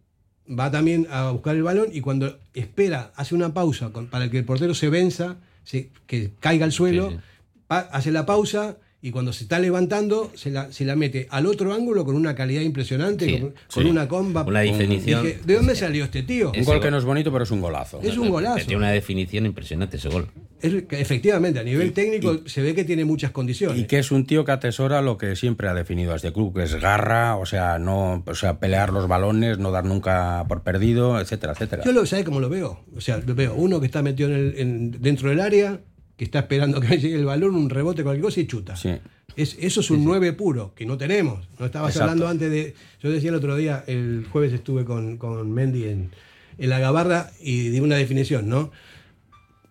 [0.47, 4.37] va también a buscar el balón y cuando espera, hace una pausa con- para que
[4.37, 7.21] el portero se venza, se- que caiga al suelo, Sí, sí.
[7.67, 8.77] pa- hace la pausa
[9.07, 12.35] y cuando se está levantando se la, se la mete al otro ángulo con una
[12.35, 13.89] calidad impresionante, Sí, con, con sí.
[13.89, 14.43] una comba.
[14.43, 15.23] Una definición.
[15.25, 16.51] Dije, ¿De dónde salió este tío?
[16.55, 17.99] Un gol que no es bonito, pero es un golazo.
[18.03, 18.57] Es un golazo.
[18.65, 20.27] Tiene una definición impresionante ese gol.
[20.61, 23.77] Es efectivamente, a nivel técnico se ve que tiene muchas condiciones.
[23.79, 26.55] Y que es un tío que atesora lo que siempre ha definido a este club,
[26.55, 30.63] que es garra, o sea, no, o sea, pelear los balones, no dar nunca por
[30.63, 31.83] perdido, etcétera, etcétera.
[31.85, 32.83] Yo lo ¿sabe cómo lo veo?
[32.95, 35.79] O sea, lo veo uno que está metido en el- en- dentro del área,
[36.17, 38.75] que está esperando que me llegue el balón, un rebote, cualquier cosa y chuta.
[38.75, 38.89] Sí.
[39.35, 41.47] Es, eso es un 9 puro, que no tenemos.
[41.59, 42.03] No estabas Exacto.
[42.11, 42.73] hablando antes de.
[43.01, 46.11] Yo decía el otro día, el jueves estuve con, con Mendy en,
[46.57, 48.71] en la gabarra y di una definición, ¿no?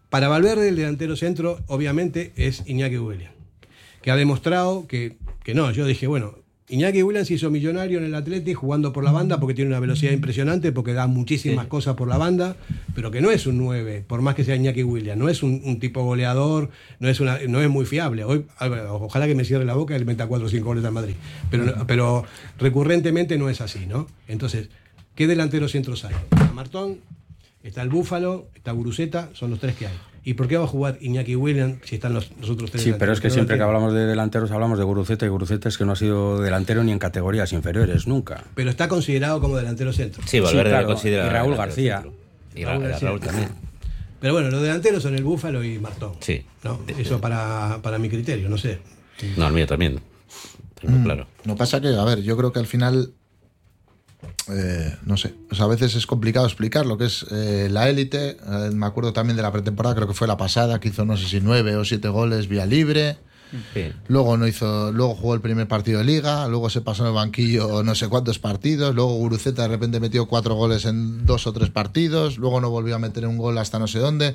[0.09, 3.35] Para Valverde, el delantero centro, obviamente, es Iñaki Williams,
[4.03, 5.73] que ha demostrado que, que no.
[5.73, 9.39] Yo dije, bueno, Iñaki Williams se hizo millonario en el Atleti jugando por la banda
[9.39, 12.57] porque tiene una velocidad impresionante, porque da muchísimas cosas por la banda,
[12.95, 15.63] pero que no es un 9, por más que sea Iñaki Williams, no es un,
[15.65, 18.25] un tipo goleador, no es, una, no es muy fiable.
[18.25, 18.47] Hoy,
[18.91, 21.15] ojalá que me cierre la boca y le meta 4 o 5 goles al Madrid,
[21.87, 22.25] pero
[22.59, 24.09] recurrentemente no es así, ¿no?
[24.27, 24.69] Entonces,
[25.15, 26.15] ¿qué delanteros centros hay?
[26.33, 26.99] Está Martón,
[27.63, 29.95] está el Búfalo, está Guruceta, son los tres que hay.
[30.29, 32.93] ¿Y por qué va a jugar Iñaki Williams si están los, los otros tres Sí,
[32.99, 33.29] pero es que?
[33.29, 35.97] No siempre que hablamos de delanteros hablamos de Guruceta y Guruceta es que no ha
[35.97, 38.43] sido delantero ni en categorías inferiores, nunca.
[38.57, 40.25] Pero está considerado como delantero centro.
[40.27, 41.27] Sí, Valverde claro, lo considera.
[41.27, 42.05] y Raúl García.
[42.57, 43.09] Y Raúl Ra- García.
[43.09, 43.49] Raúl también.
[44.21, 46.15] Pero bueno, los delanteros son el Búfalo y Martón.
[46.19, 46.45] Sí.
[46.65, 46.81] ¿no?
[46.99, 48.81] Eso para, para mi criterio, no sé.
[49.37, 50.01] No, el mío también.
[50.81, 51.29] Tengo claro.
[51.45, 53.13] Lo que pasa que, a ver, yo creo que al final,
[54.49, 57.89] eh, no sé, o sea, a veces es complicado explicar lo que es eh, la
[57.89, 58.37] élite.
[58.41, 61.17] Eh, me acuerdo también de la pretemporada, creo que fue la pasada, que hizo no
[61.17, 63.19] sé si nueve o siete goles vía libre.
[63.73, 63.93] Sí.
[64.09, 67.15] Luego no hizo, luego jugó el primer partido de liga, luego se pasó en el
[67.15, 71.53] banquillo no sé cuántos partidos, luego Guruceta de repente metió cuatro goles en dos o
[71.53, 74.35] tres partidos, luego no volvió a meter un gol hasta no sé dónde.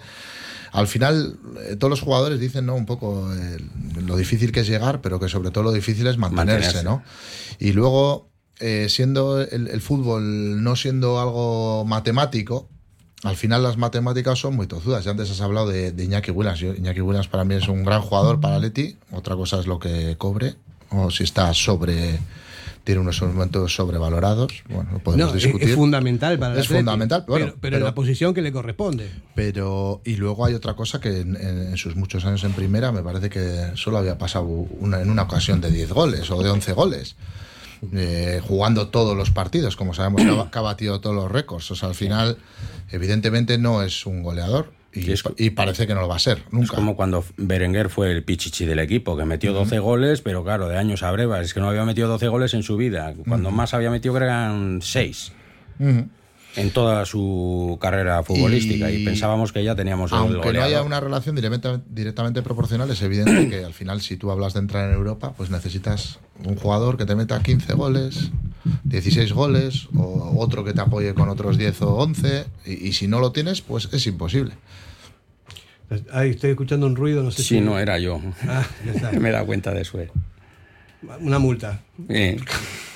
[0.71, 1.37] Al final,
[1.77, 2.75] todos los jugadores dicen ¿no?
[2.75, 3.57] un poco eh,
[4.05, 6.83] lo difícil que es llegar, pero que sobre todo lo difícil es mantenerse, Mantenerse.
[6.83, 7.03] ¿no?
[7.59, 8.30] Y luego,
[8.61, 12.69] eh, siendo el, el fútbol no siendo algo matemático,
[13.23, 15.03] al final las matemáticas son muy tozudas.
[15.03, 16.59] Ya antes has hablado de, de Iñaki Williams.
[16.59, 18.97] Yo- Iñaki Williams para mí es un gran jugador para Leti.
[19.11, 20.55] Otra cosa es lo que cobre
[20.89, 22.19] o si está sobre
[22.83, 24.63] tiene unos momentos sobrevalorados.
[24.67, 25.69] Bueno, lo podemos No, discutir.
[25.69, 29.07] es fundamental para Es Atleti, fundamental, bueno, pero, pero en la posición que le corresponde.
[29.35, 32.91] Pero, y luego hay otra cosa que en, en- en sus muchos años en primera
[32.91, 36.49] me parece que solo había pasado una, en una ocasión de 10 goles o de
[36.49, 37.15] 11 goles.
[37.93, 41.69] Eh, jugando todos los partidos, como sabemos que ha, batido todos los récords.
[41.71, 42.37] O sea, al final,
[42.91, 45.23] evidentemente no es un goleador y, es-
[45.55, 46.75] parece que no lo va a ser, Es nunca.
[46.75, 50.77] como cuando Berenguer fue el pichichi del equipo, que metió 12 goles, pero claro, de
[50.77, 53.13] años a brevas, es que no había metido 12 goles en su vida.
[53.27, 55.31] Cuando más había metido creo que eran 6
[55.79, 56.07] Ujú.
[56.55, 60.83] En toda su carrera futbolística y, Y- pensábamos que ya teníamos el Aunque no haya
[60.83, 64.87] una relación directamente, directamente proporcional, es evidente que al final, si tú hablas de entrar
[64.89, 68.31] en Europa, pues necesitas un jugador que te meta 15 goles,
[68.83, 73.07] 16 goles, o otro que te apoye con otros 10 o 11, y, y si
[73.07, 74.53] no lo tienes, pues es imposible.
[76.13, 77.61] Ahí estoy escuchando un ruido, no sé Sí, si.
[77.61, 78.21] no era yo.
[78.47, 78.65] Ah.
[79.19, 79.99] Me he dado cuenta de eso.
[81.19, 81.81] Una multa.
[82.09, 82.37] Eh,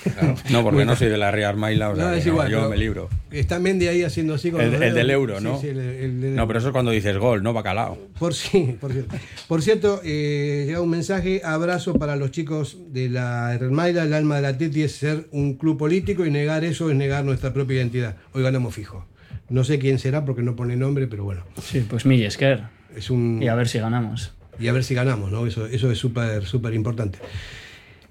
[0.04, 0.36] claro.
[0.52, 2.58] No, porque no soy de la Real Maila, o sea No, es no, igual, yo
[2.60, 3.10] pero me libro.
[3.32, 5.60] Está Mendy ahí haciendo así con El, los el del euro, Sí, ¿no?
[5.60, 7.98] sí, el- el del- No, pero eso es cuando dices gol, no bacalao.
[8.20, 9.16] Por sí, por cierto.
[9.48, 14.36] Por cierto, eh, llega un mensaje, abrazo para los chicos de la Hermaila, el alma
[14.36, 17.78] de la Teti es ser un club político y negar eso es negar nuestra propia
[17.78, 18.18] identidad.
[18.34, 19.06] Hoy ganamos fijo.
[19.50, 22.64] No sé quién será porque no pone nombre, pero bueno, Sí, pues Millesker.
[22.96, 23.40] es un...
[23.42, 24.34] Y a ver si ganamos.
[24.60, 25.46] y a ver si ganamos, ¿no?
[25.48, 27.20] Eso, eso es súper, súper importante.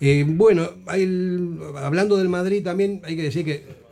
[0.00, 3.84] Eh, bueno, el- hablando del Madrid también hay que decir que...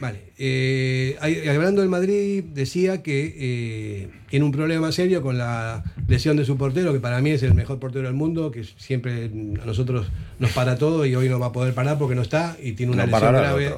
[0.00, 5.84] Vale, eh, hay- hablando del Madrid decía que eh, tiene un problema serio con la
[6.08, 9.26] lesión de su portero, que para mí es el mejor portero del mundo, que siempre
[9.62, 10.08] a nosotros
[10.40, 12.92] nos para todo y hoy no va a poder parar porque no está y tiene
[12.92, 13.74] una No lesión grave.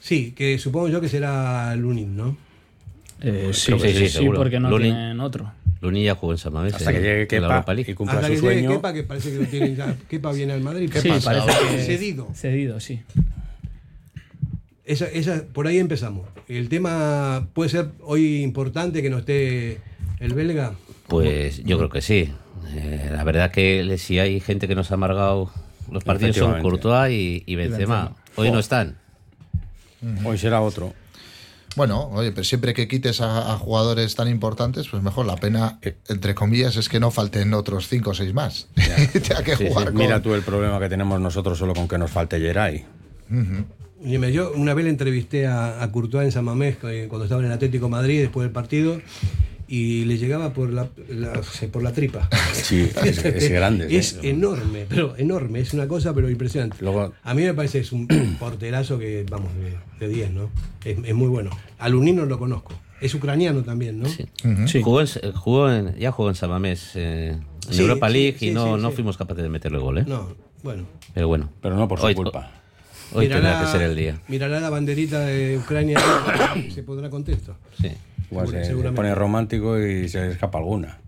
[0.00, 2.36] Sí, que supongo yo que será Lunin, ¿no?
[3.20, 4.38] Eh, sí, sí, sí, sí, seguro.
[4.38, 5.52] porque no tienen otro.
[5.80, 6.74] Luni ya jugó en San Mamés.
[6.74, 8.70] Hasta que llegue Kepa y cumpla Hasta su que sueño.
[8.70, 9.96] Kepa, que parece que lo tienen ya.
[10.08, 10.90] Kepa viene al Madrid.
[10.92, 12.28] Sí, pasa parece que Cedido.
[12.34, 13.00] Cedido, sí.
[14.84, 16.28] Esa, esa, por ahí empezamos.
[16.48, 19.80] El tema puede ser hoy importante que no esté
[20.18, 20.74] el belga.
[21.06, 22.32] Pues yo creo que sí.
[22.74, 25.52] Eh, la verdad que si hay gente que nos ha amargado
[25.90, 26.60] los partidos son.
[26.60, 28.16] Courtois y, y Benzema.
[28.36, 28.96] Hoy no están.
[30.24, 30.92] Hoy será otro.
[31.78, 35.24] Bueno, oye, pero siempre que quites a, a jugadores tan importantes, pues mejor.
[35.24, 38.68] La pena, entre comillas, es que no falten otros 5 o 6 más.
[38.74, 39.68] Tenga que Sí, sí.
[39.70, 39.96] jugar con...
[39.96, 42.84] Mira tú el problema que tenemos nosotros solo con que nos falte Geray.
[44.00, 47.40] Dime, Yo una vez le entrevisté a, a Courtois en San Mamés eh, cuando estaba
[47.40, 49.00] en el Atlético de Madrid después del partido
[49.68, 52.28] y le llegaba por la, la- por la tripa.
[52.52, 53.86] Sí, es, es grande.
[53.96, 54.30] Es ¿eh?
[54.30, 55.60] enorme, pero enorme.
[55.60, 56.76] Es una cosa, pero impresionante.
[56.80, 58.06] Luego- a mí me parece que es un
[58.40, 60.50] porterazo que, vamos, de- de 10, ¿no?
[60.84, 61.50] Es, es muy bueno.
[61.78, 62.72] Al Unino lo conozco.
[63.00, 64.08] Es ucraniano también, ¿no?
[64.08, 64.26] Sí.
[64.66, 64.82] Sí.
[64.82, 67.36] Jugó en, jugó en- ya jugó en San Mamés eh,
[67.68, 68.94] en Sí, Europa League sí, y no, sí, no sí.
[68.96, 69.98] fuimos capaces de meterle gol.
[69.98, 70.04] ¿eh?
[70.06, 70.84] No, bueno.
[71.14, 71.48] Pero bueno.
[71.62, 72.50] Pero no por su Hoy- culpa.
[73.14, 74.20] Hoy Mirará- tendrá que ser el día.
[74.28, 75.98] Mirará la banderita de Ucrania
[76.56, 77.56] y se pondrá contento.
[77.80, 77.90] Sí.
[78.30, 78.96] Igual Segura- se seguramente.
[78.96, 80.98] pone romántico y se escapa alguna.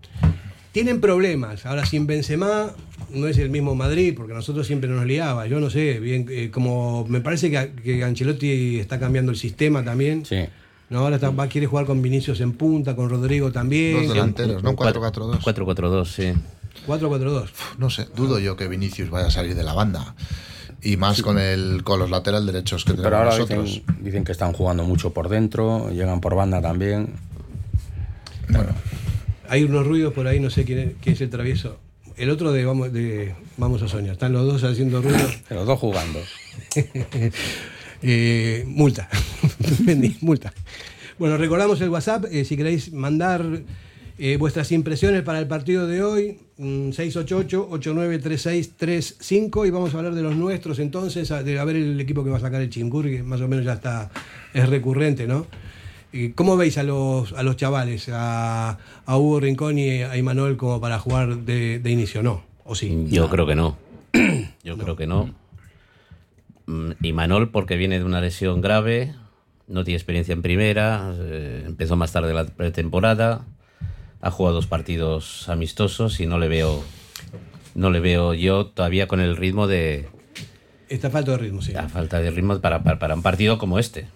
[0.71, 1.65] Tienen problemas.
[1.65, 2.71] Ahora, sin Benzema,
[3.13, 5.45] no es el mismo Madrid, porque nosotros siempre nos liaba.
[5.47, 9.83] Yo no sé, bien, eh, como me parece que, que Ancelotti está cambiando el sistema
[9.83, 10.25] también.
[10.25, 10.45] Sí.
[10.89, 14.05] No, ahora está- va, quiere jugar con Vinicius en punta, con Rodrigo también.
[14.05, 14.75] Dos delanteros, ¿no?
[14.75, 15.39] 4-4-2.
[15.41, 16.33] 4-4-2, sí.
[16.87, 17.49] 4-4-2.
[17.77, 20.15] No sé, dudo yo que Vinicius vaya a salir de la banda.
[20.83, 23.65] Y más con el con los lateral derechos que tenemos Pero ahora nosotros.
[23.65, 27.13] dicen, dicen que están jugando mucho por dentro, llegan por banda también.
[28.49, 28.69] Bueno,
[29.47, 31.77] Hay unos ruidos por ahí, no sé quién es, quién es el travieso.
[32.17, 34.13] El otro de Vamos, de Vamos a Soñar.
[34.13, 35.39] Están los dos haciendo ruidos.
[35.49, 36.19] Los dos jugando.
[38.03, 39.07] Eh, multa.
[39.79, 40.51] Vendí, multa.
[41.19, 42.25] Bueno, recordamos el WhatsApp.
[42.31, 43.45] eh, si queréis mandar
[44.23, 49.65] eh, vuestras impresiones para el partido de hoy, mm, 688-893635.
[49.65, 52.29] Y vamos a hablar de los nuestros entonces, a, de a ver el equipo que
[52.29, 54.11] va a sacar el Chingur, que más o menos ya está,
[54.53, 55.47] es recurrente, ¿no?
[56.13, 60.55] Eh, ¿Cómo veis a los, a los chavales, a, a Hugo Rincón y a Imanol
[60.55, 62.21] como para jugar de, de inicio?
[62.21, 62.43] ¿No?
[62.63, 63.07] ¿O sí?
[63.09, 63.75] Yo creo que no.
[64.63, 65.33] Yo creo que no.
[66.67, 69.15] Mm, Y Manol, porque viene de una lesión grave,
[69.67, 73.47] no tiene experiencia en primera, eh, empezó más tarde la pretemporada,
[74.21, 76.83] ha jugado dos partidos amistosos y no le veo,
[77.75, 80.07] no le veo yo todavía con el ritmo de,
[80.89, 81.71] Está falta de ritmo, sí.
[81.71, 84.07] la falta de ritmo para, para, para un partido como este.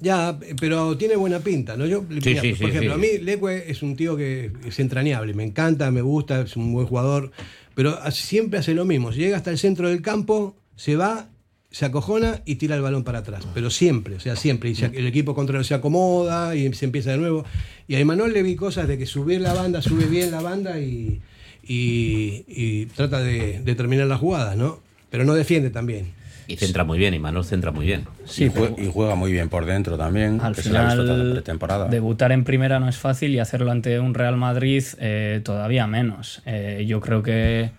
[0.00, 1.86] Ya, pero tiene buena pinta, ¿no?
[1.86, 4.78] Yo, Sí, mira, sí, por sí, ejemplo, a mí Leque es un tío que es
[4.78, 7.32] entrañable, me encanta, me gusta, es un buen jugador,
[7.74, 9.12] pero siempre hace lo mismo.
[9.12, 11.28] Si llega hasta el centro del campo, se va,
[11.70, 13.46] se acojona y tira el balón para atrás.
[13.54, 14.70] Pero siempre, o sea, siempre.
[14.70, 17.44] Y se- el equipo contrario se acomoda y se empieza de nuevo.
[17.86, 20.80] Y a Emanuel le vi cosas de que subir la banda, sube bien la banda
[20.80, 21.20] y,
[21.66, 24.80] y- y trata de, de terminar las jugadas, ¿no?
[25.10, 26.12] Pero no defiende también.
[26.46, 28.06] Y centra muy bien, y Manol centra muy bien.
[28.24, 31.32] Sí, y, juega muy bien por dentro también, al que se visto toda la final
[31.34, 31.86] pretemporada.
[31.88, 36.42] debutar en primera no es fácil y hacerlo ante un Real Madrid eh, todavía menos.
[36.46, 37.70] Eh, yo creo que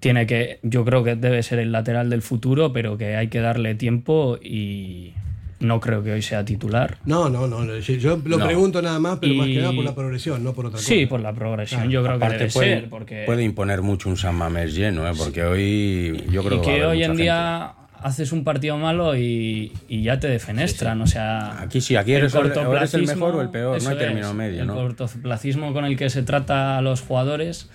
[0.00, 3.40] tiene que, yo creo que debe ser el lateral del futuro, pero que hay que
[3.40, 5.12] darle tiempo y
[5.60, 6.98] no creo que hoy sea titular.
[7.04, 7.64] No, no, no.
[7.78, 8.46] Yo lo No.
[8.46, 10.86] pregunto nada más, pero más Y- que nada por la progresión, no por otra cosa.
[10.88, 11.90] Sí, por la progresión.
[11.90, 15.08] yo creo que Aparte debe puede, ser, porque puede imponer mucho un San Mamés lleno,
[15.08, 15.12] ¿eh?
[15.18, 17.22] porque hoy yo creo y que, que hoy en gente.
[17.24, 21.00] día haces un partido malo y, y ya te defenestran.
[21.02, 23.88] O sea, Aquí sí, aquí eres el- o eres el mejor o el peor, no
[23.90, 24.74] hay término es, medio, El ¿no?
[24.76, 27.68] cortoplacismo con el que se trata a los jugadores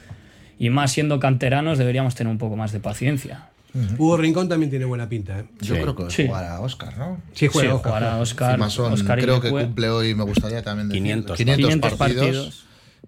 [0.60, 3.50] y más siendo canteranos deberíamos tener un poco más de paciencia.
[3.98, 5.40] Hugo Rincón también tiene buena pinta.
[5.40, 5.46] ¿eh?
[5.62, 5.82] yo Sí.
[5.82, 6.28] creo que Sí.
[6.28, 7.18] jugará Oscar, ¿no?
[7.34, 8.18] Sí, juega, sí, Oscar, jugar a.
[8.20, 11.38] Oscar, son- Oscar creo que cumple hoy, me gustaría también decir, 500.
[11.38, 12.66] 500, 500 partidos, partidos.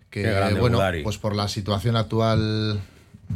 [0.09, 1.03] que Qué grande bueno, Udari.
[1.03, 2.79] pues por la situación actual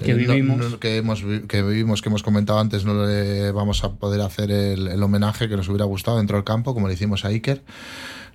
[0.04, 0.58] Que eh, no- vivimos.
[0.72, 4.50] no- que hemos que vivimos, que hemos comentado antes, no le vamos a poder hacer
[4.50, 7.62] el, el homenaje que nos hubiera gustado dentro del campo, como le hicimos a Iker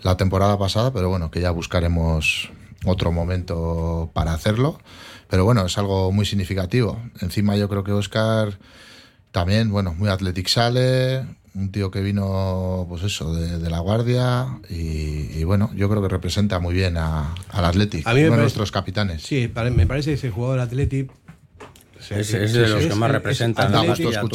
[0.02, 2.50] la temporada pasada, pero bueno, que ya buscaremos
[2.84, 4.78] otro momento para hacerlo.
[5.28, 7.00] Pero bueno, es algo muy significativo.
[7.20, 8.58] Encima yo creo que Oscar
[9.32, 14.46] también, bueno, muy athletic sale, un tío que vino, pues eso, de, de la guardia
[14.68, 18.42] y, y bueno, yo creo que representa muy bien a- al Athletic, A uno de
[18.42, 19.22] nuestros capitanes.
[19.22, 20.60] Sí, me parece que ese jugador
[22.02, 23.92] sea, Es, es de los que más es- representan es Da gusto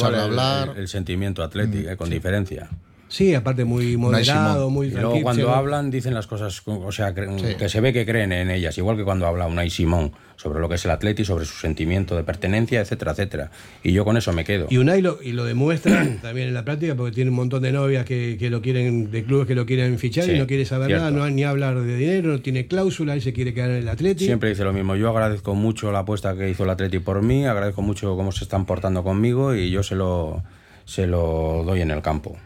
[0.08, 0.68] actual, el- hablar.
[0.70, 2.68] El, el sentimiento atlético, eh, con diferencia.
[3.10, 5.24] Sí, aparte muy moderado, muy Y luego tranquilo.
[5.24, 7.56] cuando hablan dicen las cosas, o sea, Sí.
[7.58, 10.68] que se ve que creen en ellas, igual que cuando habla Unai Simón sobre lo
[10.68, 13.50] que es el atleti, sobre su sentimiento de pertenencia, etcétera, etcétera.
[13.82, 14.68] Y yo con eso me quedo.
[14.70, 17.72] Y Unai lo, y lo demuestra también en la práctica porque tiene un montón de
[17.72, 20.64] novias que, que lo quieren, de clubes que lo quieren fichar Sí, y no quiere
[20.64, 21.04] saber cierto.
[21.10, 23.88] nada, no, ni hablar de dinero, no tiene cláusula, él se quiere quedar en el
[23.88, 24.24] Atleti.
[24.24, 24.94] Siempre dice lo mismo.
[24.94, 28.44] Yo agradezco mucho la apuesta que hizo el Atleti por mí, agradezco mucho cómo se
[28.44, 30.44] están portando conmigo y yo se lo,
[30.84, 32.38] se lo doy en el campo.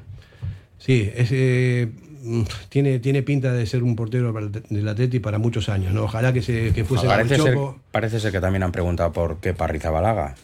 [0.84, 1.88] Sí, es, eh,
[2.22, 5.94] mm, tiene, tiene pinta de ser un portero para el- del Atleti para muchos años,
[5.94, 6.04] ¿no?
[6.04, 7.56] Ojalá que, se, que fuese Parece ser,
[7.90, 10.34] parece ser que también han preguntado por qué Parrizabalaga.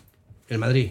[0.48, 0.90] el Madrid.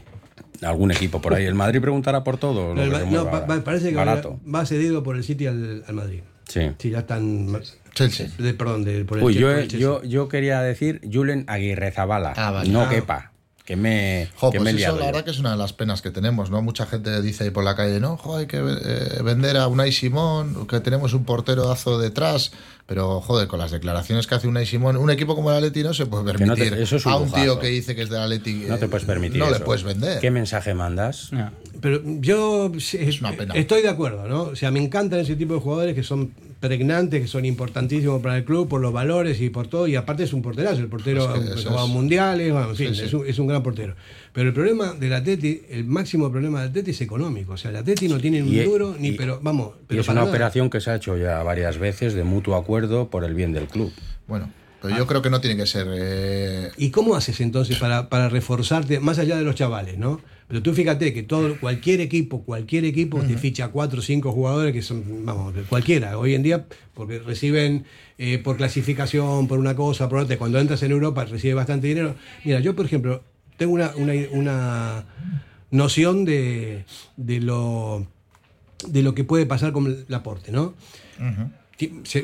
[0.61, 1.45] Algún equipo por ahí.
[1.45, 2.75] ¿El Madrid preguntará por todo?
[2.75, 4.39] No, Lo el que Ma- se no, mueva pa- pa- parece que va, barato.
[4.53, 6.19] va cedido por el City al, al Madrid.
[6.47, 6.61] Sí.
[6.77, 7.47] Sí, ya están.
[7.93, 8.27] Chelsea.
[8.37, 9.79] de- perdón, de, por el, Uy, yo, por el Chelsea.
[9.79, 12.33] yo, yo quería decir Julen Aguirre Zabala.
[12.35, 12.69] Ah, vale.
[12.69, 12.89] No Ah.
[12.89, 13.31] quepa.
[13.69, 15.73] Que me, Jo, que pues me he eso la verdad que es una de las
[15.73, 16.59] penas que tenemos, ¿no?
[16.63, 19.91] Mucha gente dice ahí por la calle, no, jo, hay que eh, vender a Unai
[19.91, 22.51] Simón, que tenemos un porteroazo detrás,
[22.87, 25.93] pero joder, con las declaraciones que hace Unai Simón, un equipo como el Atleti no
[25.93, 28.01] se puede Que no te- permitir eso es un a un tío que dice que
[28.01, 30.19] es del Atleti, No te eh, puedes permitir no le puedes vender.
[30.19, 31.29] ¿Qué mensaje mandas?
[31.79, 33.53] Pero yo Es una pena.
[33.53, 34.41] estoy de acuerdo, ¿no?
[34.45, 38.37] O sea, me encantan ese tipo de jugadores que son pregnantes, que son importantísimos para
[38.37, 39.87] el club por los valores y por todo.
[39.87, 41.93] Y aparte es un porterazo, el portero Es que ha eso jugado es.
[41.93, 43.05] mundiales, bueno, en fin, Sí, sí.
[43.05, 43.95] Es, un, es un gran portero.
[44.33, 47.53] Pero el problema del Atleti, el máximo problema del Atleti es económico.
[47.53, 50.01] O sea, el Atleti no tiene un Y- duro, ni y- pero, vamos, Y pero
[50.01, 50.31] es para una nada.
[50.35, 53.67] operación que se ha hecho ya varias veces de mutuo acuerdo por el bien del
[53.67, 53.91] club.
[54.27, 54.51] Bueno,
[54.81, 55.87] pero yo creo que no tiene que ser.
[55.91, 60.21] eh, ¿Y cómo haces entonces para, para reforzarte, más allá de los chavales, ¿no?
[60.49, 64.73] Pero tú fíjate que todo, cualquier equipo, cualquier equipo te ficha cuatro o cinco jugadores
[64.73, 67.85] que son, vamos, cualquiera, hoy en día, porque reciben
[68.17, 72.15] eh, por clasificación, por una cosa, por otra, cuando entras en Europa recibes bastante dinero.
[72.43, 73.21] Mira, yo por ejemplo,
[73.57, 75.05] tengo una, una, una
[75.69, 76.83] noción de,
[77.15, 78.07] de lo
[78.87, 80.73] de lo que puede pasar con el aporte, ¿no?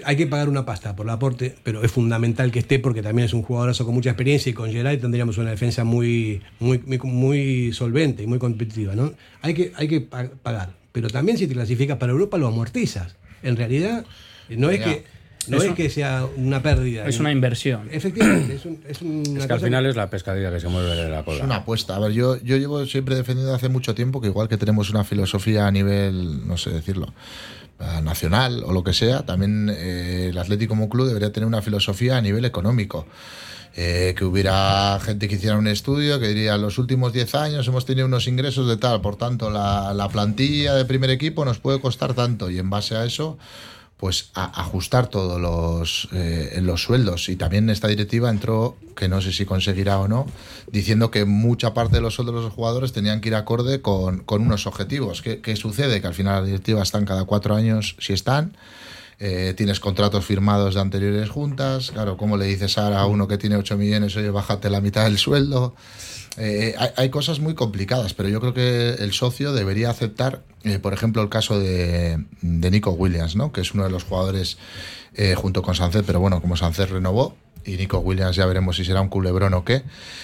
[0.04, 3.26] Hay que pagar una pasta por el aporte, pero es fundamental que esté porque también
[3.26, 6.98] es un jugadorazo con mucha experiencia y con Geray tendríamos una defensa muy, muy, muy,
[7.04, 9.14] muy solvente y muy competitiva, ¿no?
[9.42, 13.16] Hay que, hay que pa- pagar, pero también si te clasificas para Europa lo amortizas.
[13.44, 14.06] En realidad,
[14.50, 15.04] no es que
[15.48, 17.06] no es que sea una pérdida.
[17.08, 17.88] Es una inversión.
[17.92, 20.96] Efectivamente, es, un- es una Es que al final es la pescadilla que se mueve
[20.96, 21.44] de la Es cola.
[21.46, 21.96] una apuesta.
[21.96, 25.04] A ver, yo, yo llevo siempre defendiendo hace mucho tiempo que igual que tenemos una
[25.04, 27.14] filosofía a nivel, no sé decirlo,
[28.02, 32.18] nacional o lo que sea, también eh, el Atlético como club debería tener una filosofía
[32.18, 33.06] a nivel económico.
[33.78, 37.86] Eh, que hubiera gente que hiciera un estudio que diría, los últimos 10 años hemos
[37.86, 42.14] tenido unos ingresos de tal, por tanto la plantilla de primer equipo nos puede costar
[42.14, 43.38] tanto y en base a eso
[43.98, 47.30] pues a- ajustar todos los, eh, los sueldos.
[47.30, 50.28] Y también esta directiva entró, que no sé si conseguirá o no,
[50.72, 54.20] diciendo que mucha parte de los sueldos de los jugadores tenían que ir acorde con,
[54.20, 55.22] con unos objetivos.
[55.22, 56.02] ¿Qué, qué sucede?
[56.02, 58.58] Que al final las directivas están cada cuatro años, si están.
[59.18, 61.92] eh, tienes contratos firmados de anteriores juntas.
[61.92, 65.06] Claro, ¿cómo le dices ahora a uno que tiene 8 millones, oye, bájate la mitad
[65.06, 65.74] del sueldo?
[66.38, 70.80] Eh, hay, hay cosas muy complicadas, pero yo creo que el socio debería aceptar, eh,
[70.80, 73.52] por ejemplo, el caso de, de Nico Williams, ¿no?
[73.52, 74.58] que es uno de los jugadores
[75.14, 78.84] eh, junto con Sánchez, pero bueno, como Sánchez renovó y Nico Williams ya veremos si
[78.86, 79.84] será un culebrón o qué,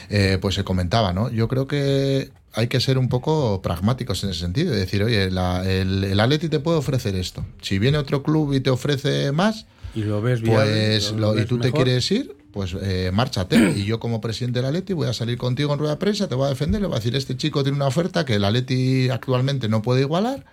[0.10, 1.30] eh, pues se comentaba, ¿no?
[1.32, 5.32] Yo creo que hay que ser un poco pragmáticos en ese sentido, y decir, oye,
[5.32, 7.46] la- el, el Atleti te puede ofrecer esto.
[7.62, 11.40] Si viene otro club y te ofrece más, Y lo ves viable, pues lo lo-
[11.42, 13.72] y tú te quieres ir, pues eh, márchate.
[13.82, 16.36] Y yo como presidente del Atleti voy a salir contigo en rueda de prensa, te
[16.36, 19.10] voy a defender, le voy a decir, este chico tiene una oferta que el Atleti
[19.10, 20.44] actualmente no puede igualar.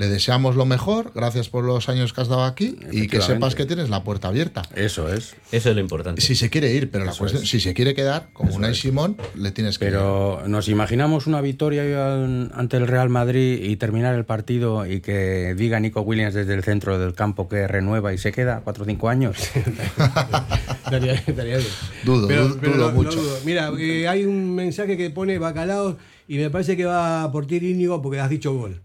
[0.00, 3.54] Le deseamos lo mejor, gracias por los años que has dado aquí y que sepas
[3.54, 4.62] que tienes la puerta abierta.
[4.74, 5.36] Eso es.
[5.52, 6.22] Eso es lo importante.
[6.22, 7.50] Si se quiere ir, pero la Eso cuestión, es.
[7.50, 8.74] si se quiere quedar, como Unai.
[8.74, 14.14] Simón, le tienes que Pero nos imaginamos una victoria ante el Real Madrid y terminar
[14.14, 18.16] el partido y que diga Nico Williams desde el centro del campo que renueva y
[18.16, 19.36] se queda cuatro o cinco años.
[20.84, 21.60] Estaría bien.
[22.04, 23.20] Dudo, dudo- dudo no- no mucho.
[23.20, 23.36] dudo.
[23.44, 27.56] Mira, eh, hay un mensaje que pone bacalao y me parece que va por ti,
[27.56, 28.80] Íñigo, porque has dicho gol.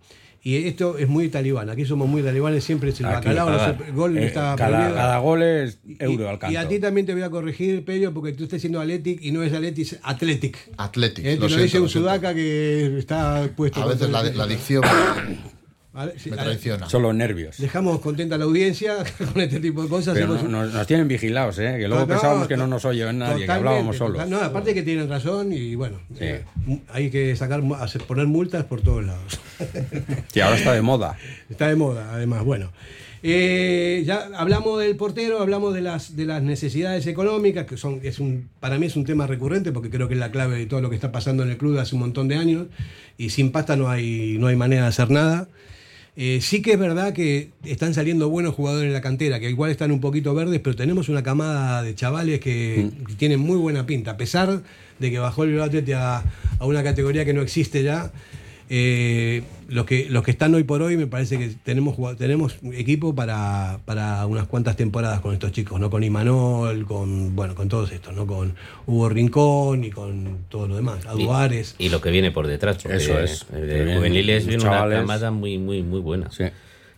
[0.48, 1.72] Y esto es muy talibán.
[1.72, 4.93] Aquí somos muy talibanes, siempre es el Aquí, bacalao, no se- gol Eh, está cada,
[4.93, 6.60] cada gol es Y- euro al y, canto.
[6.60, 9.41] a ti también te voy a corregir, Pello, porque tú estás diciendo Athletic y no
[9.41, 10.58] es Athletic, es Athletic.
[10.78, 11.26] Athletic.
[11.26, 12.10] Eh, te lo lo, siento, dice un lo siento.
[12.10, 13.82] sudaca que está puesto.
[13.82, 14.84] A veces la, la dicción
[15.96, 16.14] ¿Vale?
[16.20, 16.89] Sí, me traiciona.
[16.89, 17.58] Son los nervios.
[17.58, 18.98] Dejamos contenta a la audiencia
[19.34, 20.14] con este tipo de cosas.
[20.14, 21.76] Pero hacemos no- un- nos, nos tienen vigilados, ¿eh?
[21.80, 24.28] que luego No, pensábamos que to- no nos oye nadie, que hablábamos solos.
[24.28, 26.26] No, aparte que tienen razón y bueno, Sí.
[26.26, 26.43] eh,
[26.91, 27.64] hay que sacar,
[28.08, 29.39] poner multas por todos lados.
[30.34, 31.18] Que ahora está de moda.
[31.50, 32.43] Está de moda, además.
[32.43, 32.72] Bueno,
[33.28, 38.20] Eh, ya hablamos del portero, hablamos de las, de las necesidades económicas, que son, es
[38.20, 40.80] un, para mí es un tema recurrente porque creo que es la clave de todo
[40.82, 42.68] lo que está pasando en el club hace un montón de años
[43.18, 45.48] y sin pasta no hay, no hay manera de hacer nada.
[46.18, 49.70] Eh, sí que es verdad que están saliendo buenos jugadores en la cantera, que igual
[49.70, 53.86] están un poquito verdes, pero tenemos una camada de chavales que, que tienen muy buena
[53.86, 54.63] pinta, a pesar
[54.99, 56.24] de que bajó el Bilbao Athletic a,
[56.59, 58.11] a una categoría que no existe ya.
[58.70, 62.57] Eh, los que los que están hoy por hoy me parece que tenemos jugado- tenemos
[62.74, 67.70] equipo para, para unas cuantas temporadas con estos chicos, no con Imanol, con bueno, con
[67.70, 68.55] todos estos, no con
[68.88, 71.76] Hugo Rincón y con todo lo demás, Aduares.
[71.78, 72.78] y lo que viene por detrás.
[72.82, 73.45] porque Eso es.
[73.51, 76.32] De juveniles los viene una camada muy, muy, muy buena.
[76.32, 76.45] Sí.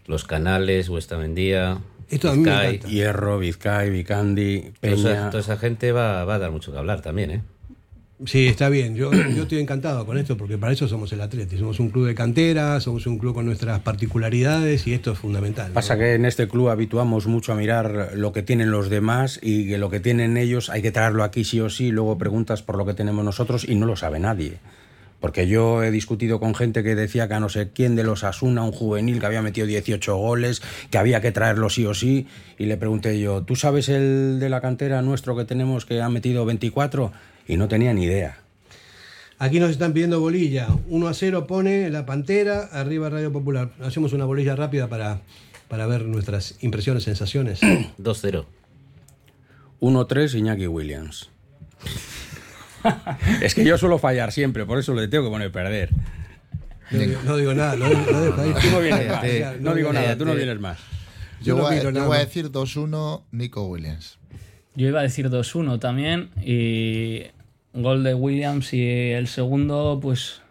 [0.05, 2.89] Los canales, Huestamendía, Esto a mí me Vizcay.
[2.91, 7.01] Hierro, Vizcay, Vicandi, Toda esa, toda esa gente va, va a dar mucho que hablar
[7.01, 7.41] también, ¿eh?
[8.26, 8.95] Sí, está bien.
[8.95, 11.57] Yo, yo estoy encantado con esto porque para eso somos el Atleti.
[11.57, 15.68] Somos un club de cantera, somos un club con nuestras particularidades y esto es fundamental.
[15.68, 15.74] ¿no?
[15.76, 19.68] Pasa que en este club habituamos mucho a mirar lo que tienen los demás y
[19.68, 22.78] que lo que tienen ellos hay que traerlo aquí sí o sí, luego preguntas por
[22.78, 24.57] lo que tenemos nosotros y no lo sabe nadie.
[25.20, 28.24] Porque yo he discutido con gente que decía que a no sé quién de los
[28.24, 30.61] Asuna, un juvenil que había metido 18 goles,
[30.91, 34.49] que había que traerlo sí o sí, y le pregunté yo, ¿tú sabes el de
[34.49, 37.11] la cantera nuestro que tenemos que ha metido 24?
[37.48, 38.39] Y no tenía ni idea.
[39.39, 40.68] Aquí nos están pidiendo bolilla.
[40.88, 43.72] 1 a 0 pone la Pantera, arriba Radio Popular.
[43.82, 45.22] Hacemos una bolilla rápida para,
[45.68, 47.62] para ver nuestras impresiones, sensaciones.
[48.00, 48.45] 2-0.
[49.80, 51.30] 1-3 Iñaki Williams.
[53.41, 55.89] es que yo suelo fallar siempre, por eso le tengo que poner perder.
[56.89, 58.06] No, digo- no digo nada, no, no.
[58.06, 59.24] Tú no vienes más.
[59.62, 60.80] No digo nada, tú no vienes más.
[61.41, 64.18] Yo, no voy, a, miro yo voy a decir 2-1 Nico Williams.
[64.76, 67.24] Yo iba a decir 2-1 también y
[67.82, 70.42] gol de Williams y el segundo, pues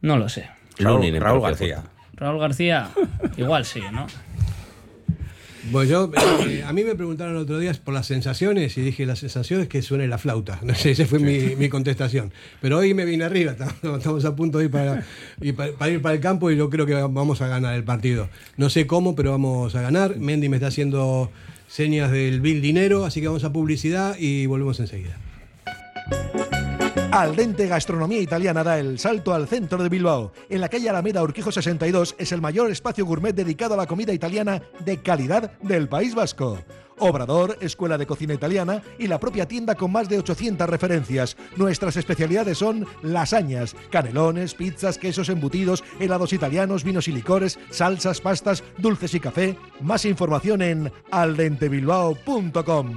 [0.00, 0.48] no lo sé.
[0.78, 1.84] Raúl, García.
[2.14, 2.88] Raúl García,
[3.36, 4.06] igual sí, ¿no?
[5.70, 6.12] Bueno, yo,
[6.48, 9.68] eh, a mí me preguntaron el otro día por las sensaciones y dije las sensaciones
[9.68, 10.58] que suene la flauta.
[10.62, 12.32] No sé, esa fue mi, mi contestación.
[12.60, 15.04] Pero hoy me vine arriba, estamos, a punto de ir para,
[15.40, 17.84] y pa- para ir para el campo y yo creo que vamos a ganar el
[17.84, 18.28] partido.
[18.56, 20.16] No sé cómo, pero vamos a ganar.
[20.16, 21.30] Mendy me está haciendo
[21.68, 25.16] señas del Bill Dinero, así que vamos a publicidad y volvemos enseguida.
[27.12, 30.32] Al Dente Gastronomía Italiana da el salto al centro de Bilbao.
[30.48, 34.14] En la calle Alameda Urquijo 62 es el mayor espacio gourmet dedicado a la comida
[34.14, 36.58] italiana de calidad del País Vasco.
[36.98, 41.36] Obrador, Escuela de Cocina Italiana y la propia tienda con más de 800 referencias.
[41.56, 48.64] Nuestras especialidades son lasañas, canelones, pizzas, quesos embutidos, helados italianos, vinos y licores, salsas, pastas,
[48.78, 49.58] dulces y café.
[49.80, 52.96] Más información en aldentebilbao.com.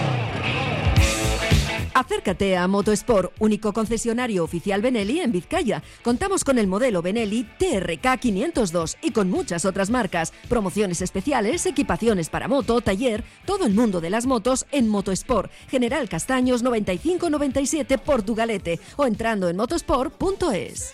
[2.01, 5.83] Acércate a Motosport, único concesionario oficial Benelli en Vizcaya.
[6.01, 12.29] Contamos con el modelo Benelli TRK 502 y con muchas otras marcas, promociones especiales, equipaciones
[12.29, 18.79] para moto, taller, todo el mundo de las motos en Motosport, General Castaños 9597 Portugalete
[18.97, 20.93] o entrando en motosport.es.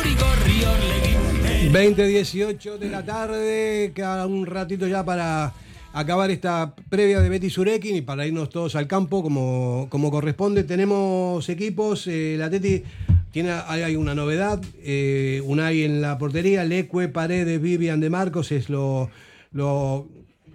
[1.71, 5.53] 20-18 de la tarde, queda un ratito ya para
[5.93, 10.63] acabar esta previa de Betty Surekin y para irnos todos al campo como, como corresponde.
[10.63, 12.83] Tenemos equipos, eh, la Teti
[13.31, 18.51] tiene, hay, hay una novedad, eh, Unai en la portería, Leque, Paredes, Vivian de Marcos
[18.51, 19.09] es lo,
[19.53, 20.07] lo,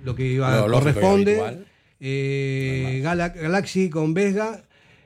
[0.05, 1.37] lo que iba, y corresponde.
[1.99, 4.63] Eh, Gala- Galaxy con Vesga,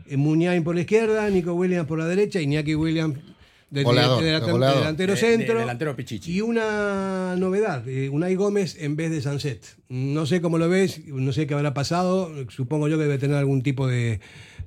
[0.09, 3.17] eh, Muñain por la izquierda, Nico Williams por la derecha, Iñaki Williams
[3.71, 4.79] de, Goleador, de- de- de de- goleador.
[4.81, 5.59] delantero De- de- centro.
[5.61, 6.33] delantero Pichichi.
[6.33, 9.65] Y una novedad, eh, Unai Gómez en vez de Sanset.
[9.89, 12.31] No sé cómo lo ves, no sé qué habrá pasado.
[12.49, 14.21] Supongo yo que debe tener algún tipo de,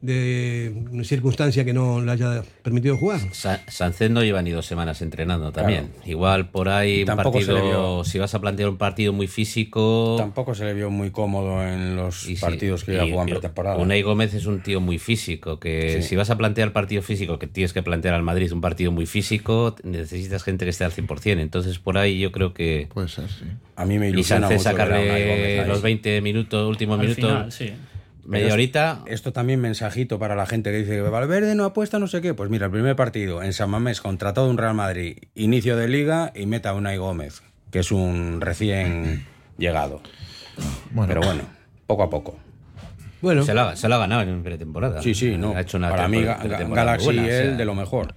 [0.04, 0.74] de
[1.06, 3.22] circunstancia que no le haya permitido jugar.
[3.32, 5.92] Sa- Sánchez no lleva ni dos semanas entrenando también.
[6.06, 10.16] Igual por ahí un partido, si vas a plantear un partido muy físico...
[10.18, 13.30] Tampoco se le vio muy cómodo en los y sí, partidos que y- ya jugaban
[13.30, 13.78] y pretemporada.
[13.78, 16.10] Unai Gómez es un tío muy físico, que Sí.
[16.10, 19.06] si vas a plantear partido físico, que tienes que plantear al Madrid un partido muy
[19.06, 21.40] físico, necesitas gente que esté al 100%.
[21.40, 22.90] Entonces por ahí yo creo que...
[22.94, 23.46] Puede ser, sí.
[23.78, 27.26] A mí me Y ilusiona Sánchez mucho sacarle Gómez los 20 minutos, últimos Al minutos,
[27.32, 27.74] final, sí.
[28.26, 29.02] Media Pero horita...
[29.06, 32.34] Esto también mensajito para la gente que dice que Valverde no apuesta no sé qué.
[32.34, 35.88] Pues mira, el primer partido en San Mamés contra todo un Real Madrid, inicio de
[35.88, 39.26] liga y meta a Unai Gómez, que es un recién
[39.58, 40.02] llegado.
[40.92, 41.08] Bueno.
[41.08, 41.44] Pero bueno,
[41.88, 42.38] poco a poco.
[43.22, 45.02] Bueno, Se lo, ha, se lo ha ganado en pretemporada.
[45.02, 45.56] Sí, sí, no.
[45.56, 48.16] Ha hecho una para mí, Galaxy buena, o sea, él de lo mejor.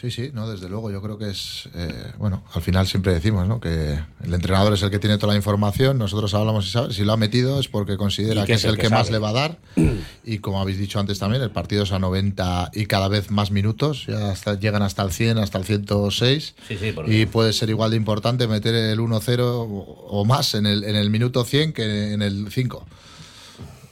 [0.00, 0.92] Sí, sí, no, desde luego.
[0.92, 1.68] Yo creo que es.
[1.74, 3.58] eh, bueno, al final siempre decimos, ¿no?
[3.58, 5.98] Que el entrenador es el que tiene toda la información.
[5.98, 6.94] Nosotros hablamos y sabe.
[6.94, 9.32] Si lo ha metido es porque considera que, es el que, más le va a
[9.32, 9.58] dar.
[10.24, 13.50] Y como habéis dicho antes también, el partido es a 90 y cada vez más
[13.50, 14.06] minutos.
[14.06, 16.54] Ya hasta, llegan hasta el 100, hasta el 106.
[16.68, 16.76] Sí,
[17.08, 20.94] Y puede ser igual de importante meter el 1-0 o, o más en el, en
[20.94, 22.86] el minuto 100 que en el 5.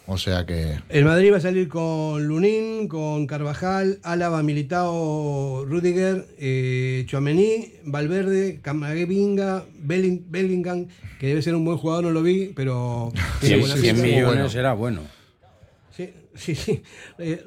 [0.09, 0.77] O sea que.
[0.89, 8.61] el Madrid va a salir con Lunín, con Carvajal, Álava, Militao, Rudiger, eh, Chouameni, Valverde,
[8.63, 10.87] Camavinga, Belling- Bellingham,
[11.19, 14.09] que debe ser un buen jugador, no lo vi, pero tiene 100, buena 100 pinta.
[14.09, 15.01] millones era bueno.
[15.97, 16.83] Sí, sí, sí.
[17.19, 17.43] Eh,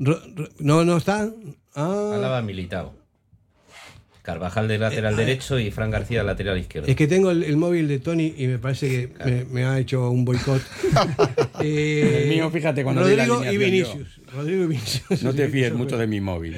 [0.00, 1.30] Ro- Ro- no, no está.
[1.76, 2.94] Ah, Álava militado.
[4.22, 6.88] Carvajal de lateral derecho y Fran García de lateral izquierdo.
[6.88, 9.78] es que tengo el, el móvil de Tony y me parece que me, me ha
[9.78, 10.60] hecho un boicot.
[11.62, 14.20] Eh, El mío, fíjate, cuando Rodrigo y Vinicius.
[14.32, 15.22] Rodrigo y Vinicius.
[15.22, 16.56] No te fíes mucho de mi móvil.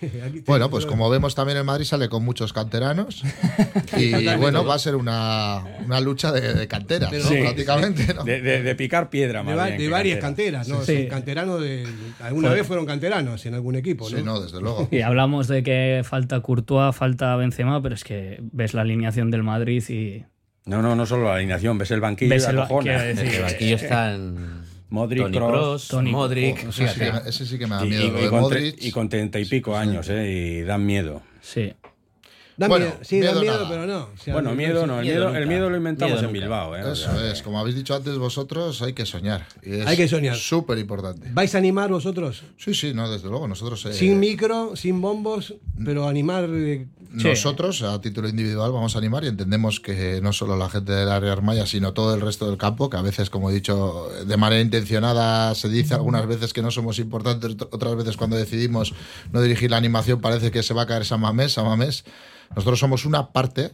[0.46, 3.22] Bueno, pues como vemos también el Madrid sale con muchos canteranos
[3.96, 7.20] y bueno, va a ser una, una lucha de, de canteras, ¿no?
[7.20, 7.36] Sí.
[7.40, 8.12] prácticamente.
[8.14, 8.24] ¿no?
[8.24, 10.58] De, de- de picar piedra, de, más va- bien de varias cantera.
[10.58, 10.84] canteras, ¿no?
[10.84, 11.02] Sí.
[11.02, 11.86] Son canteranos de.
[12.20, 14.16] Alguna vez fueron canteranos en algún equipo, ¿no?
[14.16, 14.88] Sí, no, desde luego.
[14.94, 19.42] Y hablamos de que falta Courtois, falta Benzema, pero es que ves la alineación del
[19.42, 20.24] Madrid y
[20.66, 23.76] No, no, no solo la alineación, ves el banquillo ves y el En el banquillo
[23.76, 24.63] están
[24.94, 26.64] Modric, Toni Kroos, Kroos, Toni- Modric.
[26.68, 28.04] Ese sí, que, ese sí que me da Y, miedo.
[28.22, 30.30] y- y con, Modric, y con treinta y pico años, ¿eh?
[30.30, 31.20] Y dan miedo.
[31.42, 31.72] sí.
[32.56, 33.68] Da Bueno, miedo, sí, da miedo miedo, nada.
[33.68, 33.98] pero no.
[34.14, 36.32] O sea, Bueno, miedo no, el miedo miedo, el miedo lo inventamos Miedo en.
[36.32, 36.84] Bilbao, ¿eh?
[36.84, 39.46] O Eso sea, es, como habéis dicho antes vosotros, hay que soñar.
[39.62, 40.36] Y es Hay que soñar.
[40.36, 41.30] Súper importante.
[41.32, 42.42] ¿Vais a animar vosotros?
[42.56, 43.48] Sí, sí, no, desde luego.
[43.48, 46.44] Nosotros, eh, Sin micro, sin bombos, pero animar.
[46.48, 50.90] eh, nosotros a título individual vamos a animar y entendemos que no solo la gente
[50.92, 54.08] del área Armaya, sino todo el resto del campo, que a veces, como he dicho,
[54.26, 58.94] de manera intencionada se dice algunas veces que no somos importantes, otras veces cuando decidimos
[59.32, 62.04] no dirigir la animación parece que se va a caer San Mamés, San Mamés.
[62.50, 63.72] Nosotros somos una parte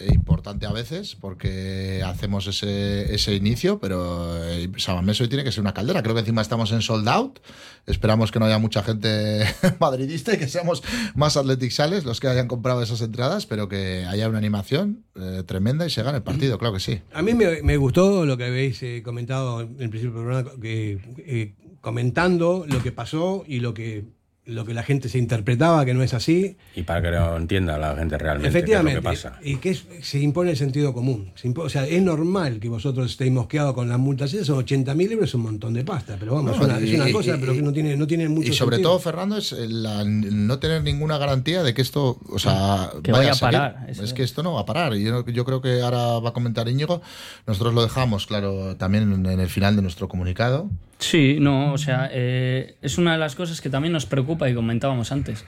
[0.00, 5.44] eh, importante a veces porque hacemos ese, ese inicio, pero eh, San Mamés hoy tiene
[5.44, 6.02] que ser una caldera.
[6.02, 7.40] Creo que encima estamos en sold out.
[7.86, 9.44] Esperamos que no haya mucha gente
[9.80, 10.82] madridista y que seamos
[11.14, 15.42] más Athletic Sales los que hayan comprado esas entradas, pero que haya una animación eh,
[15.44, 17.02] tremenda y se gane el partido, claro que sí.
[17.12, 21.54] A mí me, me gustó lo que habéis comentado en el principio del programa, que,
[21.82, 24.04] comentando lo que pasó y lo que,
[24.46, 26.56] lo que la gente se interpretaba, que no es así.
[26.74, 29.00] y para que lo entienda la gente realmente Efectivamente.
[29.00, 29.48] qué es lo que pasa.
[29.48, 31.30] Y que es- se impone el sentido común.
[31.36, 34.32] Se impo- o sea, es normal que vosotros estéis mosqueados con las multas.
[34.32, 36.16] Esas son 80.000 euros, es un montón de pasta.
[36.18, 37.96] Pero vamos, No, es, una, y- es una y- cosa, y- pero que no tiene,
[37.96, 38.90] no tiene mucho Y sobre sentido.
[38.92, 43.12] todo, Fernando, es el la- no tener ninguna garantía de que esto, o sea, Que
[43.12, 43.52] vaya a seguir.
[43.52, 44.14] parar, eso Es es.
[44.14, 44.94] que esto no va a parar.
[44.96, 47.02] Y yo, yo creo que ahora va a comentar Íñigo.
[47.46, 50.68] Nosotros lo dejamos, claro, también en el final de nuestro comunicado.
[51.00, 54.54] Sí, no, o sea, eh, es una de las cosas que también nos preocupa y
[54.54, 55.44] comentábamos antes.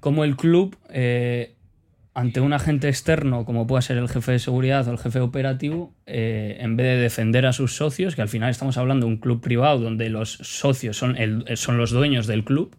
[0.00, 1.54] Como el club, eh,
[2.12, 5.94] ante un agente externo, como pueda ser el jefe de seguridad o el jefe operativo,
[6.06, 9.18] eh, en vez de defender a sus socios, que al final estamos hablando de un
[9.18, 12.76] club privado donde los socios son, el- son los dueños del club,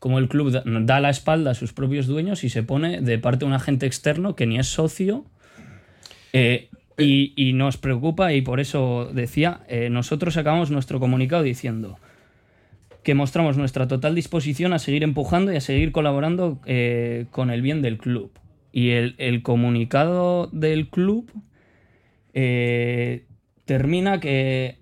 [0.00, 3.40] como el club da- la espalda a sus propios dueños y se pone de parte
[3.40, 5.24] de un agente externo que ni es socio
[6.32, 11.98] eh, y, nos preocupa y por eso decía, eh, nosotros sacamos nuestro comunicado diciendo
[13.02, 17.62] que mostramos nuestra total disposición a seguir empujando y a seguir colaborando eh, con el
[17.62, 18.30] bien del club.
[18.72, 21.30] Y el, el comunicado del club
[22.32, 23.24] eh,
[23.64, 24.78] termina que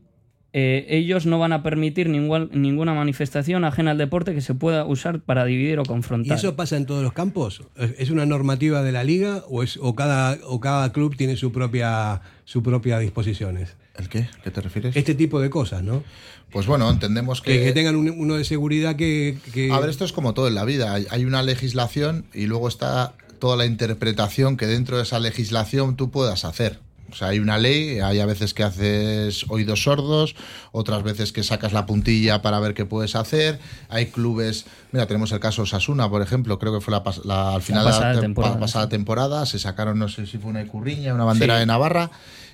[0.52, 4.84] eh, ellos no van a permitir ningún- ninguna manifestación ajena al deporte que se pueda
[4.84, 6.36] usar para dividir o ¿Y confrontar.
[6.38, 7.62] eso pasa en todos los campos?
[7.98, 11.52] ¿Es una normativa de la liga o, es, o, cada, o cada club tiene su
[11.52, 13.76] propia, su propia disposiciones?
[13.96, 14.28] ¿El qué?
[14.42, 14.96] ¿Qué te refieres?
[14.96, 16.02] Este tipo de cosas, ¿no?
[16.50, 17.58] Pues bueno, entendemos que...
[17.58, 19.38] Que, que tengan un- uno de seguridad que...
[19.52, 20.94] que- A ver, esto es como todo en la vida.
[20.94, 25.96] Hay, hay una legislación y luego está toda la interpretación que dentro de esa legislación
[25.96, 26.78] tú puedas hacer.
[27.12, 30.34] O sea, hay una ley, hay a veces que haces oídos sordos,
[30.72, 33.58] otras veces que sacas la puntilla para ver qué puedes hacer.
[33.88, 37.62] Hay clubes, mira, tenemos el caso Sasuna, por ejemplo, creo que fue la, la- al
[37.62, 40.50] final pasada de la tem- temporada, pa- pasada temporada, se sacaron, no sé si fue
[40.50, 41.60] una icurriña, una bandera Sí.
[41.60, 42.10] de Navarra.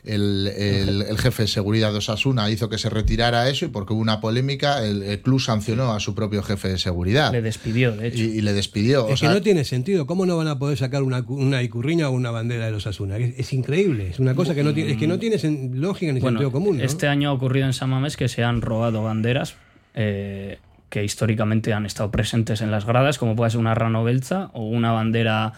[0.06, 3.92] El, el- el jefe de seguridad de Osasuna hizo que se retirara eso y porque
[3.92, 7.32] hubo una polémica, el, el club sancionó a su propio jefe de seguridad.
[7.32, 8.18] Le despidió, de hecho.
[8.22, 9.08] Y, y le despidió.
[9.08, 10.06] Es o sea, que no tiene sentido.
[10.06, 13.16] ¿Cómo no van a poder sacar una, una icurriña o una bandera de los Asuna?
[13.18, 14.08] Es, es increíble.
[14.10, 16.52] Es una cosa que no tiene, es que no tiene sen- lógica ni Bueno, sentido
[16.52, 16.78] común.
[16.78, 16.84] ¿no?
[16.84, 19.56] este año ha ocurrido en San Mamés que se han robado banderas
[19.94, 24.50] eh, que históricamente han estado presentes en las gradas, como puede ser una rano belza
[24.54, 25.52] o una bandera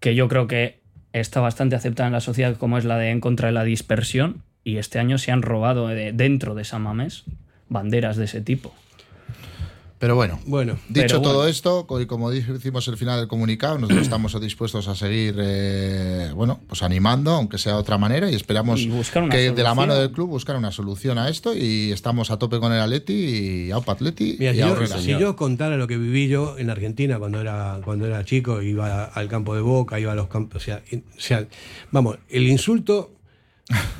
[0.00, 0.81] que yo creo que
[1.12, 4.42] está bastante aceptada en la sociedad, como es la de en contra de la dispersión.
[4.64, 7.24] Y este año se han robado de- dentro de San Mamés
[7.68, 8.74] banderas de ese tipo.
[10.02, 11.48] Pero bueno, Bueno, dicho Pero todo bueno.
[11.48, 16.82] esto, como decimos el final del comunicado, nosotros estamos dispuestos a seguir, eh, bueno, pues
[16.82, 18.90] animando, aunque sea de otra manera, y esperamos Y
[19.30, 22.58] que de la mano del club buscar una solución a esto, y estamos a tope
[22.58, 25.96] con el Atleti y Aupa Atleti Mira, y si, yo, si yo contara lo que
[25.96, 30.10] viví yo en Argentina cuando era, cuando era chico, iba al campo de Boca, iba
[30.10, 31.46] a los campos, o sea, y- o sea,
[31.92, 33.12] vamos, el insulto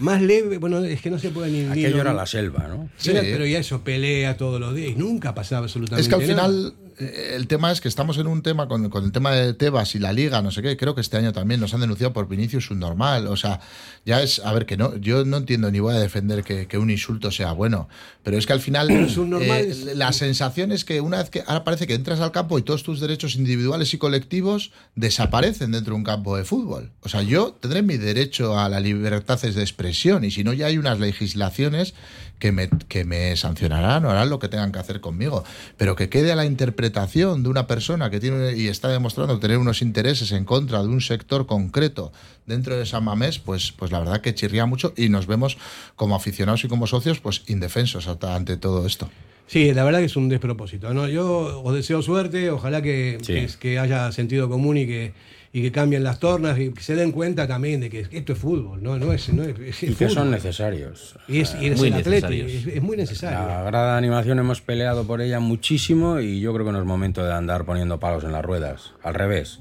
[0.00, 1.60] más leve, bueno, es que no se puede ni...
[1.60, 2.88] ni- Aquello era la selva, ¿no?
[2.96, 3.18] Sí, Sí.
[3.20, 6.48] pero ya eso, pelea todos los días y nunca pasaba absolutamente Es que al nada.
[6.48, 9.94] final el tema es que estamos en un tema con, con el tema de Tebas
[9.94, 10.76] y la liga, no sé qué.
[10.76, 13.26] Creo que este año también nos han denunciado por Vinicius un normal.
[13.26, 13.60] O sea,
[14.04, 16.78] ya es, a ver, que no, yo no entiendo ni voy a defender que, que
[16.78, 17.88] un insulto sea bueno,
[18.22, 21.64] pero es que al final subnormal eh, la sensación es que una vez que ahora
[21.64, 25.98] parece que entras al campo y todos tus derechos individuales y colectivos desaparecen dentro de
[25.98, 26.92] un campo de fútbol.
[27.00, 30.66] O sea, yo tendré mi derecho a la libertad de expresión y si no ya
[30.66, 31.94] hay unas legislaciones
[32.42, 35.44] que me, que me sancionarán o harán lo que tengan que hacer conmigo.
[35.76, 39.58] Pero que quede a la interpretación de una persona que tiene y está demostrando tener
[39.58, 42.10] unos intereses en contra de un sector concreto
[42.44, 45.56] dentro de San Mamés, pues, pues la verdad que chirría mucho y nos vemos
[45.94, 49.08] como aficionados y como socios pues indefensos ante- todo esto.
[49.46, 50.92] Sí, la verdad que es un despropósito.
[50.92, 51.06] ¿no?
[51.06, 53.34] Yo os deseo suerte, ojalá que, Sí.
[53.34, 55.12] que, que haya sentido común y que,
[55.54, 58.38] y que cambien las tornas y que se den cuenta también de que esto es
[58.38, 60.10] fútbol, no, no es, no es, es Y que fútbol.
[60.10, 61.16] son necesarios.
[61.28, 62.50] Y es, y es Muy el atleti, necesarios.
[62.52, 63.38] es, es muy necesario.
[63.46, 66.86] La grada de animación hemos peleado por ella muchísimo y yo creo que no es
[66.86, 68.92] momento de andar poniendo palos en las ruedas.
[69.02, 69.60] Al revés.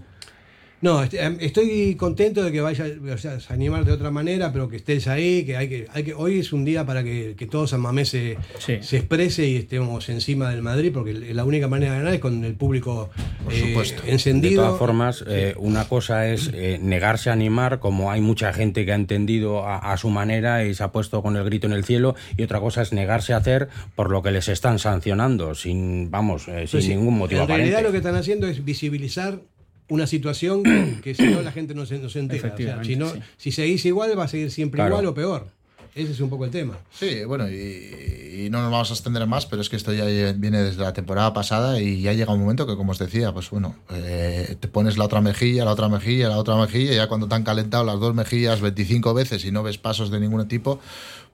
[0.81, 4.51] No, est- em, estoy contento de que vayas o sea, a animar de otra manera,
[4.51, 7.35] pero que estés ahí, que hay que, hay que hoy es un día para que,
[7.37, 8.77] que todo San Mamés se, Sí.
[8.81, 12.43] se exprese y estemos encima del Madrid, porque la única manera de ganar es con
[12.43, 13.11] el público
[13.43, 14.01] Por eh, supuesto.
[14.07, 14.61] encendido.
[14.63, 18.83] De todas formas, eh, una cosa es eh, negarse a animar, como hay mucha gente
[18.83, 21.73] que ha entendido a, a su manera y se ha puesto con el grito en
[21.73, 25.53] el cielo, y otra cosa es negarse a hacer por lo que les están sancionando,
[25.53, 27.83] sin, vamos, eh, sin Pues sí, ningún motivo En realidad aparente.
[27.87, 29.41] lo que están haciendo es visibilizar
[29.89, 30.63] una situación
[31.03, 32.39] que, si no la gente no se, no se entera.
[32.39, 33.19] O sea, Efectivamente, si, no, sí.
[33.37, 34.91] si seguís igual va a seguir siempre Claro.
[34.95, 35.47] igual o peor.
[35.93, 36.77] Ese es un poco el tema.
[36.97, 40.05] Sí, bueno, y, y no nos vamos a extender más, pero es que esto ya
[40.31, 43.49] viene desde la temporada pasada y ya llega un momento que, como os decía, pues
[43.49, 47.07] bueno, eh, te pones la otra mejilla, la otra mejilla, la otra mejilla, y ya
[47.09, 50.47] cuando te han calentado las dos mejillas 25 veces y no ves pasos de ningún
[50.47, 50.79] tipo,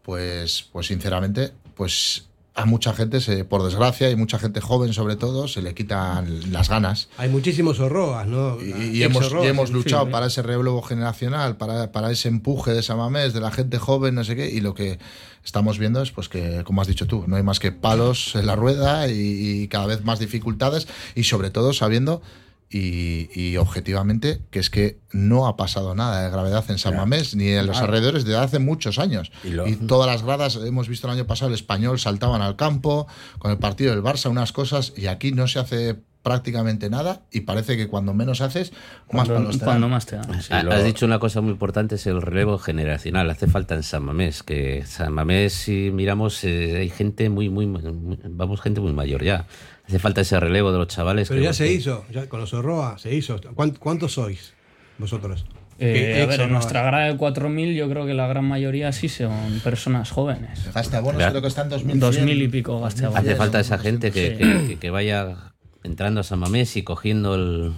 [0.01, 2.25] pues, pues sinceramente, pues
[2.57, 6.51] a mucha gente, se, por desgracia, y mucha gente joven sobre todo, se le quitan
[6.51, 7.07] las ganas.
[7.17, 8.57] Hay muchísimos horroas, ¿no?
[8.59, 10.11] Y, y hemos, y luchado sí.
[10.11, 14.23] para ese relevo generacional, para, para ese empuje de Samamés, de la gente joven, no
[14.23, 14.97] sé qué, y lo que
[15.45, 18.47] estamos viendo es pues que, como has dicho tú, no hay más que palos en
[18.47, 22.23] la rueda y, y cada vez más dificultades, y sobre todo sabiendo
[22.69, 27.35] y, y objetivamente que es que no ha pasado nada de gravedad en San Mamés
[27.35, 27.85] ni en los Claro.
[27.93, 29.31] alrededores desde hace muchos años.
[29.43, 32.55] Y lo- Y todas las gradas, hemos visto el año pasado el español saltaban al
[32.57, 33.07] campo
[33.39, 37.41] con el partido del Barça, unas cosas, y aquí no se hace prácticamente nada y
[37.41, 38.79] parece que cuando menos haces, más
[39.27, 40.41] Cuando, palos te cuando más te dan.
[40.41, 43.29] Sí, lo- Has dicho una cosa muy importante, es el relevo generacional.
[43.29, 47.65] Hace falta en San Mamés, que San Mamés, si miramos, eh, hay gente muy, muy,
[47.65, 49.45] muy- vamos, gente muy mayor ya.
[49.87, 51.29] Hace falta ese relevo de los chavales.
[51.29, 53.39] Pero que- ya se que- hizo, ya con los horroas se hizo.
[53.55, 54.53] ¿Cuán- ¿Cuántos sois
[54.97, 55.45] vosotros?
[55.79, 59.09] Eh, a ver, en nuestra grada de 4.000 yo creo que la gran mayoría sí
[59.09, 60.67] son personas jóvenes.
[60.73, 61.33] Gasta abonos, Claro.
[61.33, 61.99] creo que están 2100.
[61.99, 64.67] 2.000 y pico gaste Hace falta esa gente que, Sí.
[64.69, 65.53] que- que vaya
[65.83, 67.73] entrando a San Mamés y cogiendo el,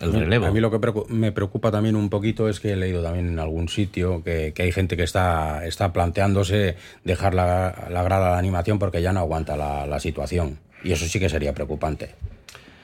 [0.00, 0.46] el A mí- relevo.
[0.46, 0.78] A mí lo que
[1.08, 4.62] me preocupa también un poquito es que he leído también en algún sitio que, que
[4.62, 9.20] hay gente que está, está planteándose dejar la, la grada de animación porque ya no
[9.20, 10.58] aguanta la, la situación.
[10.82, 12.14] Y eso sí que sería preocupante.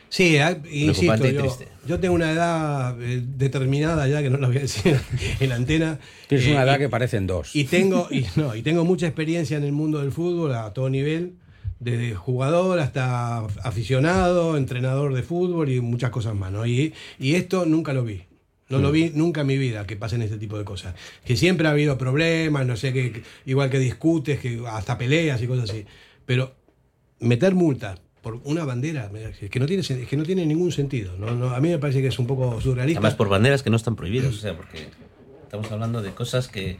[0.08, 1.68] Sí, ah, insisto, Preocupante yo, triste.
[1.86, 4.96] yo tengo una edad eh, determinada ya, que no lo voy a decir
[5.40, 5.98] en antena.
[6.28, 7.54] Tienes eh, una edad y- que parecen dos.
[7.56, 10.88] Y tengo, y, no, y tengo mucha experiencia en el mundo del fútbol a todo
[10.90, 11.34] nivel,
[11.80, 16.52] desde jugador hasta aficionado, entrenador de fútbol y muchas cosas más.
[16.52, 16.66] ¿no?
[16.66, 18.24] Y, y esto nunca lo vi.
[18.68, 20.94] No lo vi nunca en mi vida que pasen este tipo de cosas.
[21.24, 25.46] Que siempre ha habido problemas, no sé, que, igual que discutes, que hasta peleas y
[25.46, 25.86] cosas así.
[26.24, 26.52] Pero
[27.20, 29.08] meter multas por una bandera
[29.40, 31.16] es que no tiene, que no tiene ningún sentido.
[31.16, 31.30] ¿no?
[31.30, 32.98] No, a mí me parece que es un poco surrealista.
[32.98, 34.88] Además, por banderas que no están prohibidas, o sea, porque
[35.44, 36.78] estamos hablando de cosas que.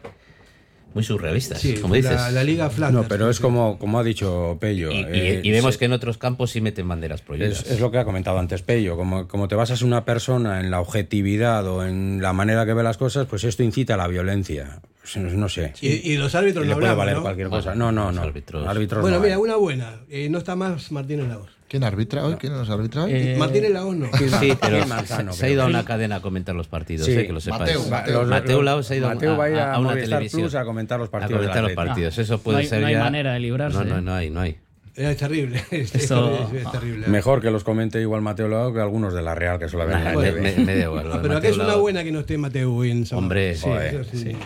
[0.97, 2.11] Muy surrealistas, Sí, como dices.
[2.13, 3.03] la, la Liga Flanders.
[3.05, 4.91] No, pero es como, como ha dicho Pello.
[4.91, 7.61] Y, y- eh, y vemos que en otros campos sí meten banderas prohibidas.
[7.67, 8.97] Es, es lo que ha comentado antes Pello.
[8.97, 12.83] Como, como te basas una persona, en la objetividad o en la manera que ve
[12.83, 14.81] las cosas, pues esto incita a la violencia.
[15.03, 15.75] Pues, No sé.
[15.83, 17.23] Y, y los árbitros le no puede hablamos, valer ¿no?
[17.23, 17.75] cualquier Bueno, cosa.
[17.77, 18.13] No, no, no.
[18.13, 18.67] los árbitros.
[18.67, 19.41] Árbitros Bueno, no mira, hay.
[19.41, 20.01] una buena.
[20.09, 21.51] Eh, no está más Martínez Lagos.
[21.69, 22.37] ¿Quién arbitra hoy?
[22.37, 23.13] ¿Quién nos arbitra hoy?
[23.13, 24.07] Eh, Martínez Lagos no.
[24.41, 27.13] Sí, pero Manzano, se ha ido a una cadena a comentar los partidos, Sí.
[27.13, 27.61] eh, que lo sepáis.
[27.77, 28.25] Mateo, Mateo.
[28.27, 30.55] Mateo Laos ha ido Mateo va a ir a, a a una Movistar televisión Plus
[30.55, 32.19] a comentar los a partidos comentar del los partidos.
[32.19, 33.79] Eso puede No hay- ser no hay ya- manera de librarse.
[33.79, 34.57] No, no, no hay, no hay.
[34.95, 35.63] Es terrible.
[35.73, 37.09] Es, Esto- es- es terrible.
[37.09, 40.15] Mejor que los comente igual Mateo Lago que algunos de la Real que la Nah,
[40.17, 41.81] me, me- me da igual, Pero Mateo aquí es una Laos.
[41.81, 43.69] buena que no esté Mateo hoy en San Hombre, Sí,
[44.13, 44.37] sí.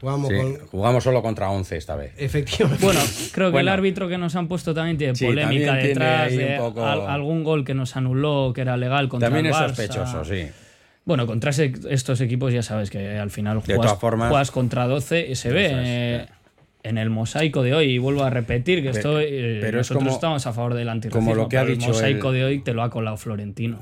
[0.00, 0.56] Jugamos Sí, con.
[0.68, 2.12] jugamos solo contra 11 esta vez.
[2.16, 2.84] Efectivamente.
[2.84, 3.00] Bueno,
[3.32, 3.58] creo que Bueno.
[3.60, 6.56] el árbitro que nos han puesto también tiene Sí, polémica también tiene detrás ahí de
[6.58, 9.68] poco- al- algún gol que nos anuló, que era legal contra También el es Barça.
[9.68, 10.46] sospechoso, sí.
[11.04, 14.50] Bueno, contra ese- estos equipos ya sabes que al final De juegas, todas formas- juegas
[14.50, 16.26] contra 12 y se ve es, eh,
[16.82, 17.92] en el mosaico de hoy.
[17.92, 20.74] Y vuelvo a repetir que Pe- estoy, eh, pero es nosotros como- estamos a favor
[20.74, 21.30] del antirracismo.
[21.32, 23.16] como lo que ha pero dicho el mosaico el- de hoy te lo ha colado
[23.16, 23.78] Florentino.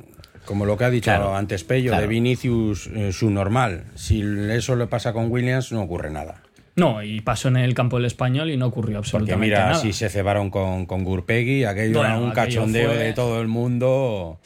[0.47, 2.03] Como lo que ha dicho Claro, antes Pello claro.
[2.03, 3.85] de Vinicius, eh, su normal.
[3.97, 6.43] Si eso le pasa con Williams, no ocurre nada.
[6.77, 9.75] No, y pasó en el campo del español y no ocurrió Porque absolutamente mira, nada.
[9.81, 13.41] si se cebaron con, con Gurpegui, aquello Bueno, era un aquello cachondeo fue- de todo
[13.41, 14.39] el mundo.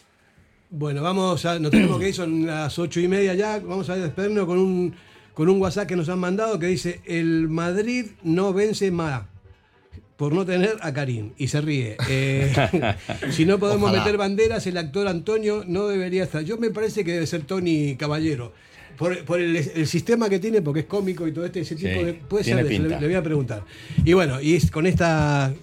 [0.71, 1.59] Bueno, vamos a.
[1.59, 3.59] Nos tenemos que ir, son las ocho y media ya.
[3.59, 4.95] Vamos a despedirnos con un,
[5.35, 9.23] con un WhatsApp que nos han mandado que dice: El Madrid no vence más
[10.21, 11.31] por no tener a Karim.
[11.39, 11.97] Y se ríe.
[12.11, 12.53] Eh,
[13.31, 14.05] si no podemos Ojalá.
[14.05, 16.43] meter banderas, el actor Antonio no debería estar.
[16.43, 18.53] Yo me parece que debe ser Tony Caballero.
[18.99, 21.89] Por, por el, el sistema que tiene, porque es cómico y todo este ese tipo
[21.89, 22.13] Sí, de.
[22.13, 23.63] Puede tiene ser, le, voy a preguntar.
[24.05, 25.55] Y bueno, y es- con esta.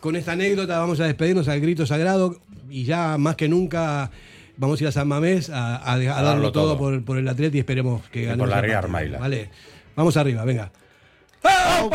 [0.00, 2.38] Con esta anécdota vamos a despedirnos al grito sagrado
[2.68, 4.10] y ya más que nunca
[4.58, 6.76] vamos a ir a San Mamés a, a- a darlo, darlo todo, todo.
[6.78, 8.40] por, por el atleta y esperemos que ganemos.
[8.40, 9.18] por la el Real partido, Maila.
[9.18, 9.48] Vale,
[9.96, 10.70] vamos arriba, venga.
[11.42, 11.90] ¡Vamos!